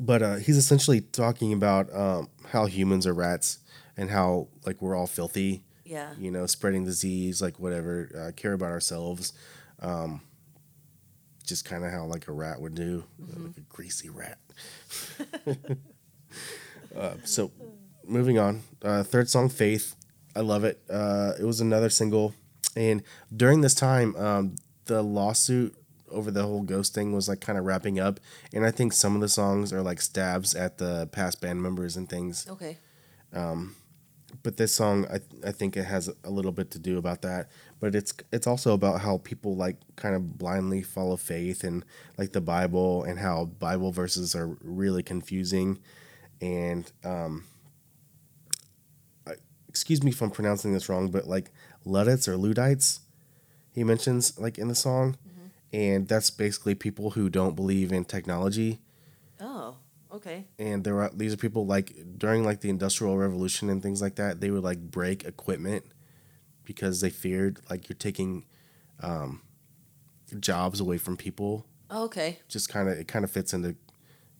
but 0.00 0.22
uh, 0.22 0.36
he's 0.36 0.56
essentially 0.56 1.00
talking 1.00 1.52
about 1.52 1.94
um, 1.94 2.28
how 2.52 2.66
humans 2.66 3.06
are 3.06 3.14
rats 3.14 3.58
and 3.96 4.10
how 4.10 4.48
like 4.66 4.80
we're 4.82 4.96
all 4.96 5.06
filthy 5.06 5.64
Yeah. 5.84 6.10
you 6.18 6.30
know 6.30 6.46
spreading 6.46 6.84
disease 6.84 7.42
like 7.42 7.58
whatever 7.58 8.08
uh, 8.18 8.32
care 8.36 8.52
about 8.54 8.70
ourselves 8.70 9.32
um, 9.80 10.20
just 11.46 11.64
kind 11.64 11.84
of 11.84 11.90
how 11.92 12.04
like 12.06 12.28
a 12.28 12.32
rat 12.32 12.60
would 12.60 12.74
do 12.74 13.04
like 13.18 13.56
a 13.56 13.60
greasy 13.68 14.08
rat 14.08 14.38
uh, 16.96 17.14
so 17.24 17.50
moving 18.06 18.38
on 18.38 18.62
uh, 18.82 19.02
third 19.02 19.28
song 19.28 19.48
faith 19.48 19.94
i 20.38 20.40
love 20.40 20.64
it. 20.64 20.80
Uh, 20.88 21.32
it 21.38 21.44
was 21.44 21.60
another 21.60 21.90
single. 21.90 22.32
And 22.76 23.02
during 23.36 23.60
this 23.60 23.74
time 23.74 24.14
um, 24.16 24.54
the 24.84 25.02
lawsuit 25.02 25.74
over 26.10 26.30
the 26.30 26.44
whole 26.44 26.62
ghost 26.62 26.94
thing 26.94 27.12
was 27.12 27.28
like 27.28 27.40
kind 27.40 27.58
of 27.58 27.64
wrapping 27.64 27.98
up. 27.98 28.20
And 28.54 28.64
i 28.64 28.70
think 28.70 28.92
some 28.92 29.14
of 29.14 29.20
the 29.20 29.28
songs 29.28 29.72
are 29.72 29.82
like 29.82 30.00
stabs 30.00 30.54
at 30.54 30.78
the 30.78 31.08
past 31.12 31.40
band 31.40 31.60
members 31.62 31.96
and 31.96 32.08
things. 32.08 32.46
Okay. 32.48 32.78
Um, 33.32 33.74
but 34.42 34.56
this 34.56 34.72
song 34.72 35.06
I, 35.12 35.20
I 35.46 35.52
think 35.52 35.76
it 35.76 35.84
has 35.84 36.08
a 36.22 36.30
little 36.30 36.52
bit 36.52 36.70
to 36.72 36.78
do 36.78 36.98
about 36.98 37.22
that. 37.22 37.48
But 37.80 37.94
it's 37.94 38.14
it's 38.32 38.46
also 38.46 38.74
about 38.74 39.00
how 39.00 39.18
people 39.18 39.56
like 39.56 39.76
kind 39.96 40.14
of 40.14 40.38
blindly 40.38 40.82
follow 40.82 41.16
faith 41.16 41.64
and 41.64 41.84
like 42.16 42.32
the 42.32 42.40
bible 42.40 43.02
and 43.02 43.18
how 43.18 43.46
bible 43.46 43.90
verses 43.90 44.36
are 44.36 44.56
really 44.62 45.02
confusing. 45.02 45.80
And 46.40 46.90
um 47.04 47.44
excuse 49.78 50.02
me 50.02 50.10
if 50.10 50.20
i'm 50.20 50.30
pronouncing 50.30 50.72
this 50.72 50.88
wrong 50.88 51.08
but 51.10 51.26
like 51.28 51.50
luddites 51.84 52.26
or 52.28 52.36
luddites 52.36 53.00
he 53.72 53.84
mentions 53.84 54.38
like 54.38 54.58
in 54.58 54.68
the 54.68 54.74
song 54.74 55.16
and 55.72 56.08
that's 56.08 56.30
basically 56.30 56.74
people 56.74 57.10
who 57.10 57.28
don't 57.28 57.54
believe 57.54 57.92
in 57.92 58.04
technology 58.04 58.80
Oh, 59.40 59.76
okay. 60.12 60.46
and 60.58 60.82
there 60.82 61.00
are 61.00 61.10
these 61.14 61.32
are 61.32 61.36
people 61.36 61.64
like 61.64 61.92
during 62.18 62.44
like 62.44 62.60
the 62.60 62.70
industrial 62.70 63.16
revolution 63.16 63.70
and 63.70 63.80
things 63.82 64.02
like 64.02 64.16
that 64.16 64.40
they 64.40 64.50
would 64.50 64.64
like 64.64 64.80
break 64.90 65.24
equipment 65.24 65.84
because 66.64 67.00
they 67.00 67.10
feared 67.10 67.60
like 67.70 67.88
you're 67.88 67.96
taking 67.96 68.44
um, 69.00 69.42
jobs 70.40 70.80
away 70.80 70.98
from 70.98 71.16
people 71.16 71.64
Oh, 71.90 72.04
okay. 72.04 72.40
just 72.48 72.68
kind 72.68 72.88
of 72.88 72.98
it 72.98 73.06
kind 73.08 73.24
of 73.24 73.30
fits 73.30 73.54
into 73.54 73.76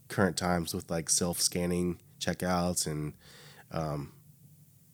current 0.09 0.37
times 0.37 0.75
with 0.75 0.91
like 0.91 1.09
self-scanning 1.09 1.99
checkouts 2.21 2.87
and 2.87 3.13
um, 3.71 4.13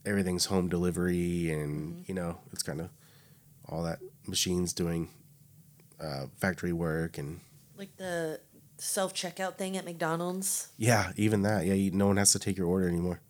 everything's 0.07 0.47
home 0.47 0.69
delivery 0.69 1.51
and 1.51 2.05
you 2.07 2.15
know 2.15 2.39
it's 2.53 2.63
kind 2.63 2.81
of 2.81 2.91
all 3.69 3.83
that 3.83 3.99
machines 4.27 4.73
doing 4.73 5.09
uh, 6.01 6.27
factory 6.37 6.73
work 6.73 7.19
and 7.19 7.41
Like 7.77 7.97
the 7.97 8.41
self 8.79 9.15
checkout 9.15 9.57
thing 9.57 9.77
at 9.77 9.85
McDonald's. 9.85 10.69
Yeah, 10.77 11.13
even 11.17 11.43
that. 11.43 11.65
Yeah, 11.65 11.75
you, 11.75 11.91
no 11.91 12.07
one 12.07 12.17
has 12.17 12.33
to 12.33 12.39
take 12.39 12.57
your 12.57 12.67
order 12.67 12.89
anymore, 12.89 13.21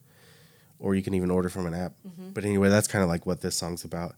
or 0.79 0.95
you 0.95 1.03
can 1.03 1.15
even 1.15 1.31
order 1.31 1.49
from 1.49 1.67
an 1.67 1.75
app. 1.75 1.93
Mm-hmm. 2.07 2.31
But 2.31 2.45
anyway, 2.45 2.69
that's 2.69 2.89
kind 2.89 3.03
of 3.03 3.09
like 3.09 3.27
what 3.27 3.41
this 3.41 3.57
song's 3.57 3.85
about. 3.85 4.15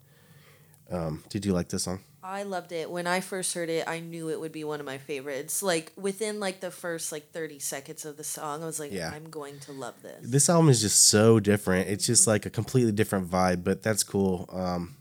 Um, 0.91 1.25
did 1.29 1.45
you 1.45 1.53
like 1.53 1.69
this 1.69 1.85
song? 1.85 2.01
I 2.29 2.43
loved 2.43 2.73
it. 2.73 2.91
When 2.91 3.07
I 3.07 3.21
first 3.21 3.55
heard 3.55 3.69
it, 3.71 3.87
I 3.87 4.01
knew 4.01 4.29
it 4.31 4.41
would 4.41 4.51
be 4.51 4.65
one 4.65 4.81
of 4.81 4.87
my 4.87 4.99
favorites. 4.99 5.63
Like 5.63 5.93
within 5.97 6.41
like 6.41 6.61
the 6.61 6.73
first 6.73 7.13
like 7.13 7.31
30 7.31 7.61
seconds 7.61 8.05
of 8.05 8.17
the 8.17 8.25
song, 8.25 8.65
I 8.65 8.67
was 8.67 8.81
like, 8.81 8.91
Yeah. 8.93 9.13
I'm 9.15 9.31
going 9.31 9.61
to 9.61 9.73
love 9.73 9.95
this. 10.03 10.19
This 10.29 10.51
album 10.51 10.69
is 10.69 10.81
just 10.81 11.09
so 11.09 11.39
different. 11.39 11.89
It's 11.89 12.03
Mm-hmm. 12.05 12.13
just 12.13 12.27
like 12.27 12.45
a 12.45 12.51
completely 12.51 12.91
different 12.91 13.31
vibe, 13.31 13.63
but 13.63 13.83
that's 13.83 14.03
cool. 14.03 14.49
Um, 14.53 14.97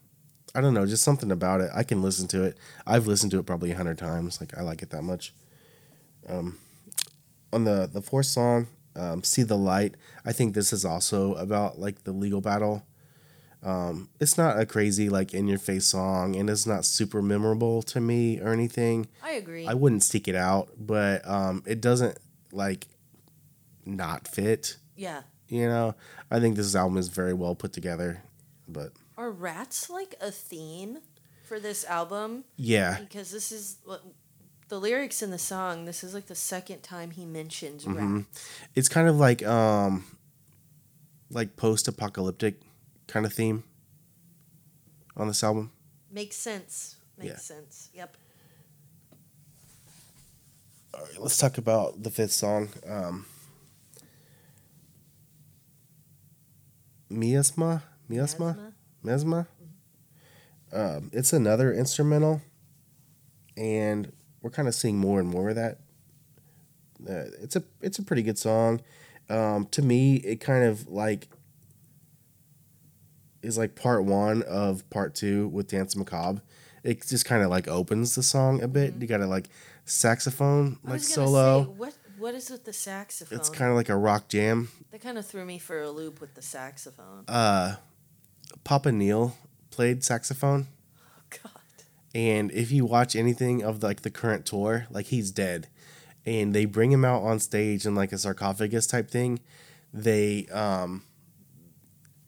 I 0.53 0.61
don't 0.61 0.75
know, 0.75 0.85
just 0.85 1.03
something 1.03 1.31
about 1.31 1.61
it. 1.61 1.71
I 1.75 1.81
can 1.83 2.01
listen 2.03 2.27
to 2.29 2.43
it. 2.43 2.57
I've 2.85 3.07
listened 3.07 3.31
to 3.31 3.39
it 3.39 3.45
probably 3.47 3.71
a 3.71 3.75
hundred 3.75 3.97
times. 3.97 4.39
Like 4.39 4.55
I 4.57 4.61
like 4.61 4.83
it 4.83 4.91
that 4.91 5.01
much. 5.01 5.33
Um, 6.29 6.59
on 7.51 7.63
the 7.63 7.89
the 7.91 8.01
fourth 8.01 8.27
song, 8.27 8.67
um, 8.95 9.23
"See 9.23 9.43
the 9.43 9.57
Light," 9.57 9.95
I 10.25 10.31
think 10.31 10.53
this 10.53 10.71
is 10.71 10.85
also 10.85 11.33
about 11.35 11.79
like 11.79 12.03
the 12.03 12.11
legal 12.11 12.39
battle. 12.41 12.83
Um, 13.65 14.09
it's 14.19 14.37
not 14.37 14.59
a 14.59 14.65
crazy 14.65 15.09
like 15.09 15.33
in 15.33 15.47
your 15.47 15.57
face 15.57 15.85
song, 15.87 16.35
and 16.35 16.49
it's 16.49 16.67
not 16.67 16.85
super 16.85 17.21
memorable 17.21 17.81
to 17.83 17.99
me 17.99 18.39
or 18.39 18.53
anything. 18.53 19.07
I 19.23 19.31
agree. 19.31 19.65
I 19.67 19.73
wouldn't 19.73 20.03
seek 20.03 20.27
it 20.27 20.35
out, 20.35 20.69
but 20.77 21.27
um, 21.27 21.63
it 21.65 21.81
doesn't 21.81 22.17
like 22.51 22.87
not 23.85 24.27
fit. 24.27 24.77
yeah. 24.95 25.23
You 25.47 25.67
know, 25.67 25.93
I 26.31 26.39
think 26.39 26.55
this 26.55 26.75
album 26.75 26.97
is 26.97 27.07
very 27.07 27.33
well 27.33 27.53
put 27.53 27.71
together. 27.71 28.23
But 28.67 28.93
Are 29.15 29.29
rats 29.29 29.91
like 29.91 30.15
a 30.19 30.31
theme 30.31 30.97
for 31.43 31.59
this 31.59 31.85
album? 31.85 32.45
yeah, 32.57 32.99
Because 32.99 33.29
this 33.29 33.51
is 33.51 33.77
what- 33.85 34.03
the 34.69 34.79
lyrics 34.79 35.21
in 35.21 35.29
the 35.29 35.37
song. 35.37 35.85
This 35.85 36.03
is 36.03 36.15
like 36.15 36.25
the 36.25 36.33
second 36.33 36.81
time 36.81 37.11
he 37.11 37.25
mentions 37.25 37.85
mm-hmm. 37.85 38.17
rats. 38.17 38.45
it's 38.73 38.89
kind 38.89 39.07
of 39.07 39.17
like 39.17 39.45
um, 39.45 40.03
like 41.29 41.55
post-apocalyptic 41.55 42.55
kind 43.07 43.25
of 43.25 43.33
theme 43.33 43.63
on 45.17 45.27
this 45.27 45.43
album. 45.43 45.71
Makes 46.11 46.35
sense. 46.37 46.95
Makes 47.17 47.29
Yeah. 47.29 47.37
sense. 47.37 47.89
Yep. 47.93 48.17
All 50.93 51.01
right, 51.01 51.17
let's 51.21 51.37
talk 51.37 51.57
about 51.57 52.03
the 52.03 52.09
fifth 52.09 52.31
song. 52.31 52.69
Um, 52.87 53.25
Miasma, 57.09 57.83
Miasma? 58.09 58.73
Mesma. 59.03 59.47
Um, 60.73 61.09
it's 61.13 61.31
another 61.31 61.73
instrumental, 61.73 62.41
and 63.55 64.11
we're 64.41 64.49
kind 64.49 64.67
of 64.67 64.75
seeing 64.75 64.97
more 64.97 65.19
and 65.19 65.29
more 65.29 65.49
of 65.49 65.55
that. 65.55 65.79
Uh, 67.07 67.29
it's 67.41 67.55
a 67.55 67.63
it's 67.81 67.99
a 67.99 68.03
pretty 68.03 68.23
good 68.23 68.37
song. 68.37 68.81
Um, 69.29 69.67
to 69.71 69.81
me, 69.81 70.15
it 70.17 70.39
kind 70.39 70.63
of 70.65 70.87
like 70.87 71.29
is 73.45 73.57
like 73.57 73.75
part 73.75 74.03
one 74.03 74.41
of 74.43 74.87
part 74.89 75.15
two 75.15 75.47
with 75.49 75.67
Dance 75.67 75.95
Macabre. 75.95 76.41
It 76.83 77.05
just 77.05 77.25
kind 77.25 77.43
of 77.43 77.49
like 77.49 77.67
opens 77.67 78.15
the 78.15 78.23
song 78.23 78.61
a 78.61 78.67
bit. 78.67 78.95
You 78.99 79.07
got 79.07 79.21
a 79.21 79.27
like 79.27 79.49
saxophone 79.85 80.77
like 80.83 81.01
solo. 81.01 81.63
Say, 81.63 81.69
what 81.69 81.93
what 82.17 82.35
is 82.35 82.49
with 82.49 82.63
the 82.65 82.73
saxophone? 82.73 83.37
It's 83.37 83.49
kind 83.49 83.69
of 83.71 83.77
like 83.77 83.89
a 83.89 83.95
rock 83.95 84.27
jam. 84.29 84.69
that 84.91 85.01
kind 85.01 85.17
of 85.17 85.25
threw 85.25 85.45
me 85.45 85.57
for 85.59 85.81
a 85.81 85.89
loop 85.89 86.21
with 86.21 86.33
the 86.35 86.41
saxophone. 86.41 87.23
Uh, 87.27 87.75
Papa 88.63 88.91
Nihil 88.91 89.35
played 89.71 90.03
saxophone, 90.03 90.67
Oh 90.99 91.21
God. 91.43 91.51
And 92.13 92.51
if 92.51 92.71
you 92.71 92.85
watch 92.85 93.15
anything 93.15 93.63
of 93.63 93.83
like 93.83 94.01
the 94.01 94.09
current 94.09 94.45
tour, 94.45 94.87
like 94.89 95.07
he's 95.07 95.31
dead, 95.31 95.67
and 96.25 96.55
they 96.55 96.65
bring 96.65 96.91
him 96.91 97.03
out 97.03 97.23
on 97.23 97.39
stage 97.39 97.85
in 97.85 97.95
like 97.95 98.11
a 98.11 98.17
sarcophagus 98.17 98.87
type 98.87 99.09
thing. 99.11 99.39
They 99.93 100.47
um, 100.47 101.03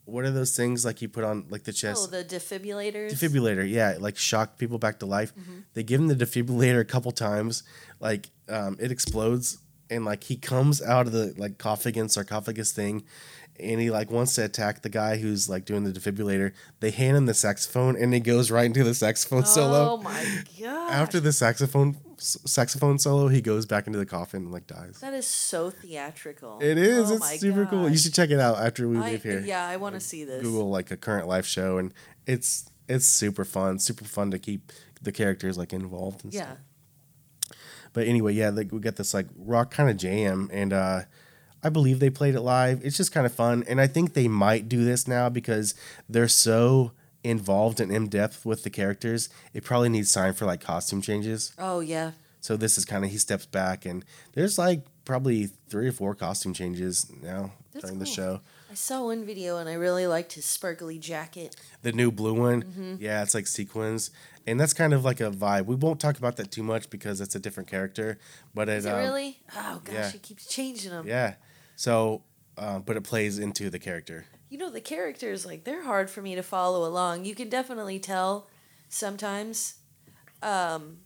what 0.08 0.24
are 0.26 0.32
those 0.32 0.56
things 0.56 0.86
like 0.86 1.02
you 1.02 1.10
put 1.10 1.24
on 1.24 1.46
like 1.50 1.64
the 1.66 1.74
chest? 1.74 2.08
Oh, 2.08 2.12
the 2.12 2.24
defibrillators. 2.24 3.12
defibrillator 3.12 3.70
yeah 3.70 3.98
like 4.00 4.18
shock 4.18 4.58
people 4.58 4.80
back 4.80 5.00
to 5.00 5.06
life 5.06 5.34
they 5.74 5.84
give 5.84 6.00
him 6.00 6.08
the 6.08 6.16
defibrillator 6.16 6.80
a 6.80 6.86
couple 6.86 7.12
times 7.12 7.64
like 8.00 8.30
um, 8.50 8.78
it 8.80 8.92
explodes 8.92 9.58
and 9.90 10.06
like 10.06 10.24
he 10.24 10.36
comes 10.38 10.82
out 10.82 11.06
of 11.08 11.12
the 11.14 11.34
like 11.38 11.58
coffin 11.58 12.08
sarcophagus 12.10 12.72
thing 12.72 13.04
and 13.60 13.82
he 13.82 13.90
like 13.90 14.10
wants 14.12 14.36
to 14.36 14.46
attack 14.46 14.82
the 14.82 14.90
guy 14.90 15.18
who's 15.18 15.50
like 15.50 15.66
doing 15.66 15.84
the 15.84 15.92
defibrillator 15.92 16.54
they 16.80 16.92
hand 16.92 17.18
him 17.18 17.26
the 17.26 17.34
saxophone 17.34 17.96
and 18.02 18.14
he 18.14 18.20
goes 18.20 18.50
right 18.52 18.66
into 18.68 18.84
the 18.84 18.94
saxophone 18.94 19.40
Oh 19.44 19.46
solo 19.46 19.92
Oh 19.94 19.98
my 19.98 20.26
god! 20.60 20.92
after 20.92 21.20
the 21.20 21.32
saxophone 21.34 21.98
saxophone 22.20 22.98
solo 22.98 23.28
he 23.28 23.42
goes 23.42 23.66
back 23.66 23.86
into 23.88 24.00
the 24.00 24.06
coffin 24.06 24.44
and 24.44 24.52
like 24.52 24.66
dies 24.68 25.00
that 25.02 25.14
is 25.14 25.28
so 25.28 25.70
theatrical. 25.70 26.58
it 26.62 26.78
is 26.78 27.12
Oh 27.12 27.16
it's 27.16 27.40
super 27.40 27.66
cool 27.66 27.90
you 27.90 27.98
should 27.98 28.14
check 28.14 28.32
it 28.32 28.40
out 28.40 28.58
after 28.58 28.88
we 28.88 28.98
I, 28.98 29.12
leave 29.12 29.24
here 29.24 29.40
yeah, 29.42 29.68
I 29.68 29.78
want 29.78 29.94
to 29.96 30.00
see 30.02 30.24
this. 30.24 30.42
Google 30.42 30.70
like 30.70 30.90
a 30.92 30.98
current 30.98 31.28
life 31.28 31.46
show, 31.46 31.78
and 31.78 31.94
it's 32.26 32.70
it's 32.90 33.06
super 33.06 33.46
fun, 33.46 33.80
super 33.80 34.06
fun 34.06 34.32
to 34.32 34.40
keep 34.40 34.72
the 35.02 35.12
characters 35.12 35.58
like 35.58 35.74
involved 35.74 36.24
and 36.24 36.34
Yeah. 36.34 36.44
stuff. 36.46 36.58
But 37.94 38.08
anyway, 38.08 38.34
yeah, 38.34 38.50
like 38.50 38.72
we 38.72 38.80
got 38.80 38.96
this 38.96 39.14
like 39.14 39.28
rock 39.38 39.72
kind 39.72 39.90
of 39.90 39.98
jam, 39.98 40.50
and 40.52 40.74
uh, 40.74 41.02
I 41.64 41.70
believe 41.70 42.00
they 42.00 42.10
played 42.10 42.36
it 42.36 42.42
live. 42.42 42.82
It's 42.84 42.98
just 42.98 43.12
kind 43.12 43.26
of 43.26 43.34
fun, 43.34 43.64
and 43.68 43.80
I 43.82 43.88
think 43.88 44.14
they 44.14 44.28
might 44.28 44.68
do 44.70 44.84
this 44.84 45.08
now 45.08 45.30
because 45.30 45.76
they're 46.10 46.28
so 46.28 46.92
involved 47.24 47.80
and 47.80 47.92
in 47.92 48.08
depth 48.08 48.46
with 48.46 48.64
the 48.64 48.70
characters. 48.70 49.30
It 49.54 49.64
probably 49.64 49.90
needs 49.90 50.12
time 50.12 50.34
for 50.34 50.46
like 50.46 50.62
costume 50.62 51.02
changes. 51.02 51.54
Oh 51.58 51.80
yeah. 51.80 52.12
So 52.42 52.56
this 52.56 52.78
is 52.78 52.86
kind 52.86 53.04
of 53.04 53.12
he 53.12 53.18
steps 53.18 53.46
back, 53.46 53.86
and 53.86 54.06
there's 54.34 54.58
like 54.58 54.84
probably 55.06 55.48
three 55.70 55.88
or 55.88 55.92
four 55.92 56.14
costume 56.16 56.54
changes 56.54 57.10
now 57.22 57.52
That's 57.74 57.86
during 57.86 58.00
the 58.00 58.06
cool. 58.06 58.14
show. 58.14 58.42
I 58.70 58.74
saw 58.74 59.06
one 59.06 59.26
video 59.26 59.58
and 59.58 59.70
I 59.70 59.74
really 59.74 60.06
liked 60.08 60.34
his 60.34 60.44
sparkly 60.46 61.00
jacket. 61.00 61.56
The 61.82 61.94
new 61.94 62.12
blue 62.12 62.34
one, 62.34 62.64
Mm-hmm. 62.64 62.96
yeah, 63.00 63.24
it's 63.24 63.34
like 63.34 63.48
sequins, 63.48 64.12
and 64.46 64.60
that's 64.60 64.74
kind 64.74 64.94
of 64.94 65.04
like 65.06 65.20
a 65.22 65.32
vibe. 65.32 65.66
We 65.66 65.76
won't 65.76 66.00
talk 66.02 66.18
about 66.18 66.36
that 66.38 66.52
too 66.52 66.64
much 66.64 66.90
because 66.90 67.22
it's 67.22 67.36
a 67.36 67.40
different 67.40 67.70
character, 67.70 68.18
but 68.54 68.68
it, 68.70 68.86
it 68.86 68.90
um, 68.90 69.00
really? 69.00 69.40
Oh 69.56 69.82
gosh, 69.84 69.94
yeah. 69.96 70.10
he 70.12 70.20
keeps 70.20 70.46
changing 70.46 70.92
them. 70.92 71.08
yeah. 71.08 71.36
So, 71.76 72.24
uh, 72.58 72.80
but 72.80 72.98
it 72.98 73.04
plays 73.04 73.40
into 73.40 73.70
the 73.70 73.80
character. 73.80 74.26
You 74.50 74.58
know 74.58 74.70
the 74.70 74.82
characters 74.82 75.46
like 75.46 75.64
they're 75.64 75.84
hard 75.84 76.10
for 76.10 76.22
me 76.22 76.36
to 76.36 76.44
follow 76.44 76.88
along. 76.88 77.26
You 77.26 77.36
can 77.36 77.50
definitely 77.50 78.00
tell 78.00 78.48
sometimes. 78.90 79.76
Um, 80.42 80.98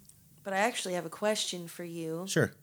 but 0.44 0.54
I 0.54 0.58
actually 0.58 0.94
have 0.96 1.06
a 1.06 1.10
question 1.10 1.68
for 1.68 1.84
you. 1.84 2.26
Sure. 2.28 2.54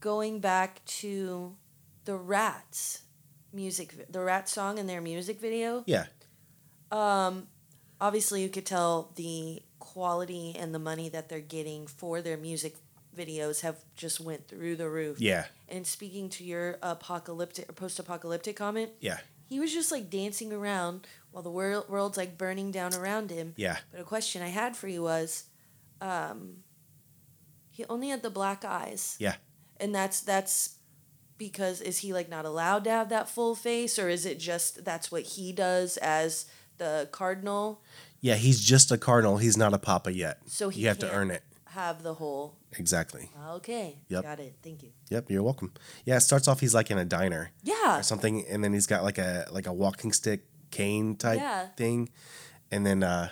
Going 0.00 0.40
back 0.40 0.84
to 0.86 1.56
the 2.04 2.16
Rats 2.16 3.02
music, 3.52 4.10
the 4.12 4.20
Rat 4.20 4.48
song 4.48 4.78
and 4.78 4.88
their 4.88 5.00
music 5.00 5.40
video. 5.40 5.82
Yeah. 5.86 6.06
Um, 6.92 7.48
obviously, 8.00 8.42
you 8.42 8.48
could 8.48 8.66
tell 8.66 9.12
the 9.16 9.62
quality 9.78 10.54
and 10.58 10.74
the 10.74 10.78
money 10.78 11.08
that 11.08 11.28
they're 11.28 11.40
getting 11.40 11.86
for 11.86 12.20
their 12.22 12.36
music 12.36 12.76
videos 13.16 13.60
have 13.62 13.76
just 13.96 14.20
went 14.20 14.46
through 14.48 14.76
the 14.76 14.88
roof. 14.88 15.20
Yeah. 15.20 15.46
And 15.68 15.86
speaking 15.86 16.28
to 16.30 16.44
your 16.44 16.78
apocalyptic, 16.82 17.74
post-apocalyptic 17.74 18.56
comment, 18.56 18.90
Yeah. 19.00 19.18
he 19.48 19.58
was 19.58 19.72
just 19.72 19.90
like 19.90 20.10
dancing 20.10 20.52
around 20.52 21.06
while 21.32 21.42
the 21.42 21.50
world 21.50 21.88
world's 21.88 22.16
like 22.16 22.36
burning 22.38 22.70
down 22.70 22.94
around 22.94 23.30
him. 23.30 23.54
Yeah. 23.56 23.78
But 23.90 24.00
a 24.00 24.04
question 24.04 24.42
I 24.42 24.48
had 24.48 24.76
for 24.76 24.88
you 24.88 25.02
was, 25.02 25.44
um, 26.00 26.58
he 27.70 27.84
only 27.88 28.08
had 28.08 28.22
the 28.22 28.30
black 28.30 28.64
eyes. 28.64 29.16
Yeah. 29.18 29.36
And 29.78 29.94
that's 29.94 30.20
that's 30.20 30.76
because 31.38 31.80
is 31.82 31.98
he 31.98 32.12
like 32.14 32.28
not 32.30 32.44
allowed 32.46 32.84
to 32.84 32.90
have 32.90 33.08
that 33.10 33.28
full 33.28 33.54
face, 33.54 33.98
or 33.98 34.08
is 34.08 34.24
it 34.24 34.38
just 34.38 34.84
that's 34.84 35.12
what 35.12 35.22
he 35.22 35.52
does 35.52 35.96
as 35.98 36.46
the 36.78 37.08
cardinal? 37.12 37.82
Yeah. 38.20 38.36
He's 38.36 38.60
just 38.60 38.90
a 38.90 38.96
cardinal. 38.98 39.36
He's 39.36 39.56
not 39.56 39.74
a 39.74 39.78
papa 39.78 40.12
yet. 40.12 40.38
So 40.46 40.68
he 40.70 40.82
you 40.82 40.88
have 40.88 40.98
to 41.00 41.12
earn 41.12 41.30
it. 41.30 41.42
Have 41.76 42.02
the 42.02 42.14
whole. 42.14 42.56
Exactly. 42.78 43.30
Okay. 43.56 43.98
Yep. 44.08 44.22
Got 44.22 44.40
it. 44.40 44.54
Thank 44.62 44.82
you. 44.82 44.90
Yep. 45.10 45.30
You're 45.30 45.42
welcome. 45.42 45.72
Yeah. 46.06 46.16
It 46.16 46.20
starts 46.20 46.48
off. 46.48 46.58
He's 46.60 46.74
like 46.74 46.90
in 46.90 46.96
a 46.98 47.04
diner 47.04 47.52
Yeah. 47.62 47.98
or 48.00 48.02
something, 48.02 48.44
and 48.48 48.64
then 48.64 48.72
he's 48.72 48.86
got 48.86 49.04
like 49.04 49.18
a 49.18 49.46
like 49.52 49.66
a 49.66 49.72
walking 49.72 50.12
stick 50.12 50.46
cane 50.70 51.16
type 51.16 51.38
Yeah. 51.38 51.66
thing, 51.76 52.08
and 52.70 52.84
then 52.86 53.02
uh, 53.02 53.28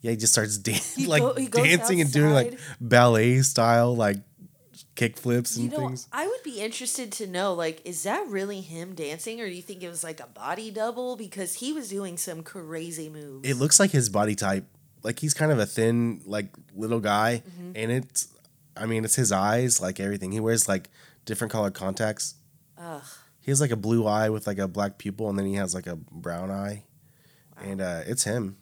yeah, 0.00 0.12
he 0.12 0.16
just 0.16 0.32
starts 0.32 0.56
dan- 0.66 0.80
He 0.96 1.06
like 1.06 1.22
go- 1.22 1.62
dancing 1.62 2.00
and 2.00 2.10
doing 2.12 2.32
like 2.32 2.58
ballet 2.80 3.42
style 3.42 3.94
like 3.94 4.16
kick 4.94 5.16
flips 5.16 5.56
You 5.56 5.64
and 5.64 5.72
know, 5.72 5.78
things. 5.88 6.08
I 6.12 6.26
would 6.26 6.42
be 6.42 6.60
interested 6.60 7.12
to 7.12 7.26
know, 7.26 7.52
like, 7.54 7.82
is 7.84 8.02
that 8.04 8.26
really 8.28 8.60
him 8.62 8.94
dancing, 8.94 9.40
or 9.40 9.46
do 9.48 9.54
you 9.54 9.62
think 9.62 9.82
it 9.82 9.88
was 9.88 10.02
like 10.02 10.20
a 10.20 10.26
body 10.26 10.70
double? 10.70 11.16
Because 11.16 11.54
he 11.54 11.72
was 11.72 11.88
doing 11.88 12.16
some 12.16 12.42
crazy 12.42 13.08
moves. 13.08 13.48
It 13.48 13.54
looks 13.54 13.78
like 13.78 13.90
his 13.92 14.08
body 14.08 14.34
type. 14.34 14.64
Like 15.08 15.18
he's 15.20 15.32
kind 15.32 15.50
of 15.50 15.58
a 15.58 15.64
thin, 15.66 16.20
like 16.26 16.48
little 16.74 17.00
guy, 17.00 17.42
Mm-hmm. 17.48 17.72
and 17.76 17.90
it's, 17.92 18.28
I 18.76 18.84
mean, 18.86 19.04
it's 19.06 19.16
his 19.16 19.32
eyes, 19.32 19.80
like 19.80 19.98
everything. 20.00 20.32
He 20.32 20.40
wears 20.40 20.68
like 20.68 20.90
different 21.24 21.50
colored 21.50 21.72
contacts. 21.74 22.34
Ugh. 22.76 23.02
He 23.40 23.50
has 23.50 23.60
like 23.60 23.70
a 23.70 23.76
blue 23.76 24.06
eye 24.06 24.28
with 24.28 24.46
like 24.46 24.58
a 24.58 24.68
black 24.68 24.98
pupil, 24.98 25.30
and 25.30 25.38
then 25.38 25.46
he 25.46 25.54
has 25.54 25.74
like 25.74 25.86
a 25.86 25.96
brown 25.96 26.50
eye, 26.50 26.84
and 27.56 27.80
uh, 27.80 28.02
it's 28.06 28.24
him. 28.24 28.58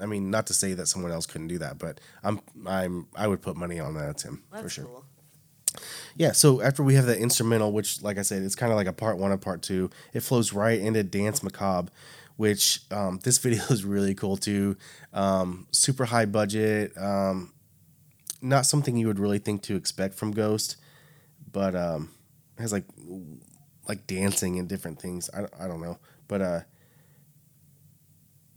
I 0.00 0.06
mean, 0.06 0.30
not 0.30 0.46
to 0.48 0.54
say 0.54 0.72
that 0.74 0.86
someone 0.86 1.12
else 1.12 1.26
couldn't 1.26 1.48
do 1.48 1.58
that, 1.58 1.78
but 1.78 2.00
I'm, 2.24 2.40
I'm, 2.66 3.06
I 3.14 3.28
would 3.28 3.40
put 3.42 3.56
money 3.56 3.78
on 3.78 3.94
that 3.94 4.08
it's 4.10 4.22
him 4.24 4.42
That's 4.50 4.62
for 4.64 4.68
sure. 4.70 4.84
cool. 4.86 5.04
Yeah, 6.16 6.32
so 6.32 6.60
after 6.60 6.82
we 6.82 6.94
have 6.96 7.06
the 7.06 7.16
instrumental, 7.16 7.70
which, 7.72 8.02
like 8.02 8.18
I 8.18 8.22
said, 8.22 8.42
it's 8.42 8.56
kind 8.56 8.72
of 8.72 8.76
like 8.76 8.88
a 8.88 8.92
part 8.92 9.16
one 9.18 9.30
and 9.30 9.40
part 9.40 9.62
two, 9.62 9.88
it 10.12 10.20
flows 10.20 10.52
right 10.52 10.80
into 10.80 11.04
Dance 11.04 11.42
Macabre, 11.44 11.92
which 12.40 12.80
um, 12.90 13.20
this 13.22 13.36
video 13.36 13.62
is 13.70 13.84
really 13.84 14.14
cool 14.14 14.34
too. 14.34 14.74
Um, 15.12 15.66
super 15.72 16.06
high 16.06 16.24
budget, 16.24 16.96
um, 16.96 17.52
not 18.40 18.64
something 18.64 18.96
you 18.96 19.08
would 19.08 19.18
really 19.18 19.38
think 19.38 19.60
to 19.64 19.76
expect 19.76 20.14
from 20.14 20.30
Ghost, 20.30 20.76
but 21.52 21.74
um, 21.74 22.08
it 22.56 22.62
has 22.62 22.72
like 22.72 22.84
like 23.86 24.06
dancing 24.06 24.58
and 24.58 24.66
different 24.66 25.02
things. 25.02 25.28
I, 25.34 25.48
I 25.62 25.68
don't 25.68 25.82
know, 25.82 25.98
but 26.28 26.40
uh, 26.40 26.60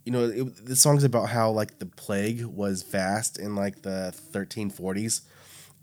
you 0.05 0.13
know, 0.13 0.29
it, 0.29 0.65
the 0.65 0.77
song's 0.77 1.03
about 1.03 1.27
how 1.27 1.51
like 1.51 1.79
the 1.79 1.85
plague 1.85 2.45
was 2.45 2.83
vast 2.83 3.37
in 3.37 3.53
like 3.53 3.81
the 3.81 4.15
1340s, 4.31 5.23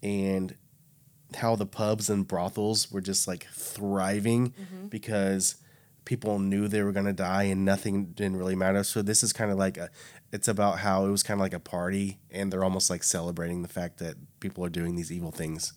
and 0.03 0.55
how 1.37 1.55
the 1.55 1.67
pubs 1.67 2.09
and 2.09 2.27
brothels 2.27 2.91
were 2.91 3.03
just 3.03 3.29
like 3.29 3.47
thriving 3.53 4.55
because 4.89 5.57
people 6.05 6.39
knew 6.39 6.69
they 6.69 6.83
were 6.83 6.93
gonna 6.93 7.13
die 7.13 7.45
and 7.45 7.65
nothing 7.65 8.07
didn't 8.07 8.37
really 8.37 8.57
matter. 8.57 8.83
So 8.85 9.03
this 9.03 9.23
is 9.23 9.33
kind 9.33 9.51
of 9.51 9.59
like 9.59 9.77
a, 9.77 9.91
it's 10.33 10.49
about 10.49 10.79
how 10.81 11.05
it 11.07 11.11
was 11.11 11.23
kind 11.23 11.39
of 11.39 11.43
like 11.43 11.55
a 11.55 11.61
party 11.61 12.19
and 12.31 12.53
they're 12.53 12.65
almost 12.65 12.91
like 12.91 13.03
celebrating 13.05 13.63
the 13.63 13.69
fact 13.69 13.99
that 13.99 14.15
people 14.41 14.65
are 14.65 14.69
doing 14.71 14.97
these 14.97 15.11
evil 15.13 15.31
things. 15.31 15.73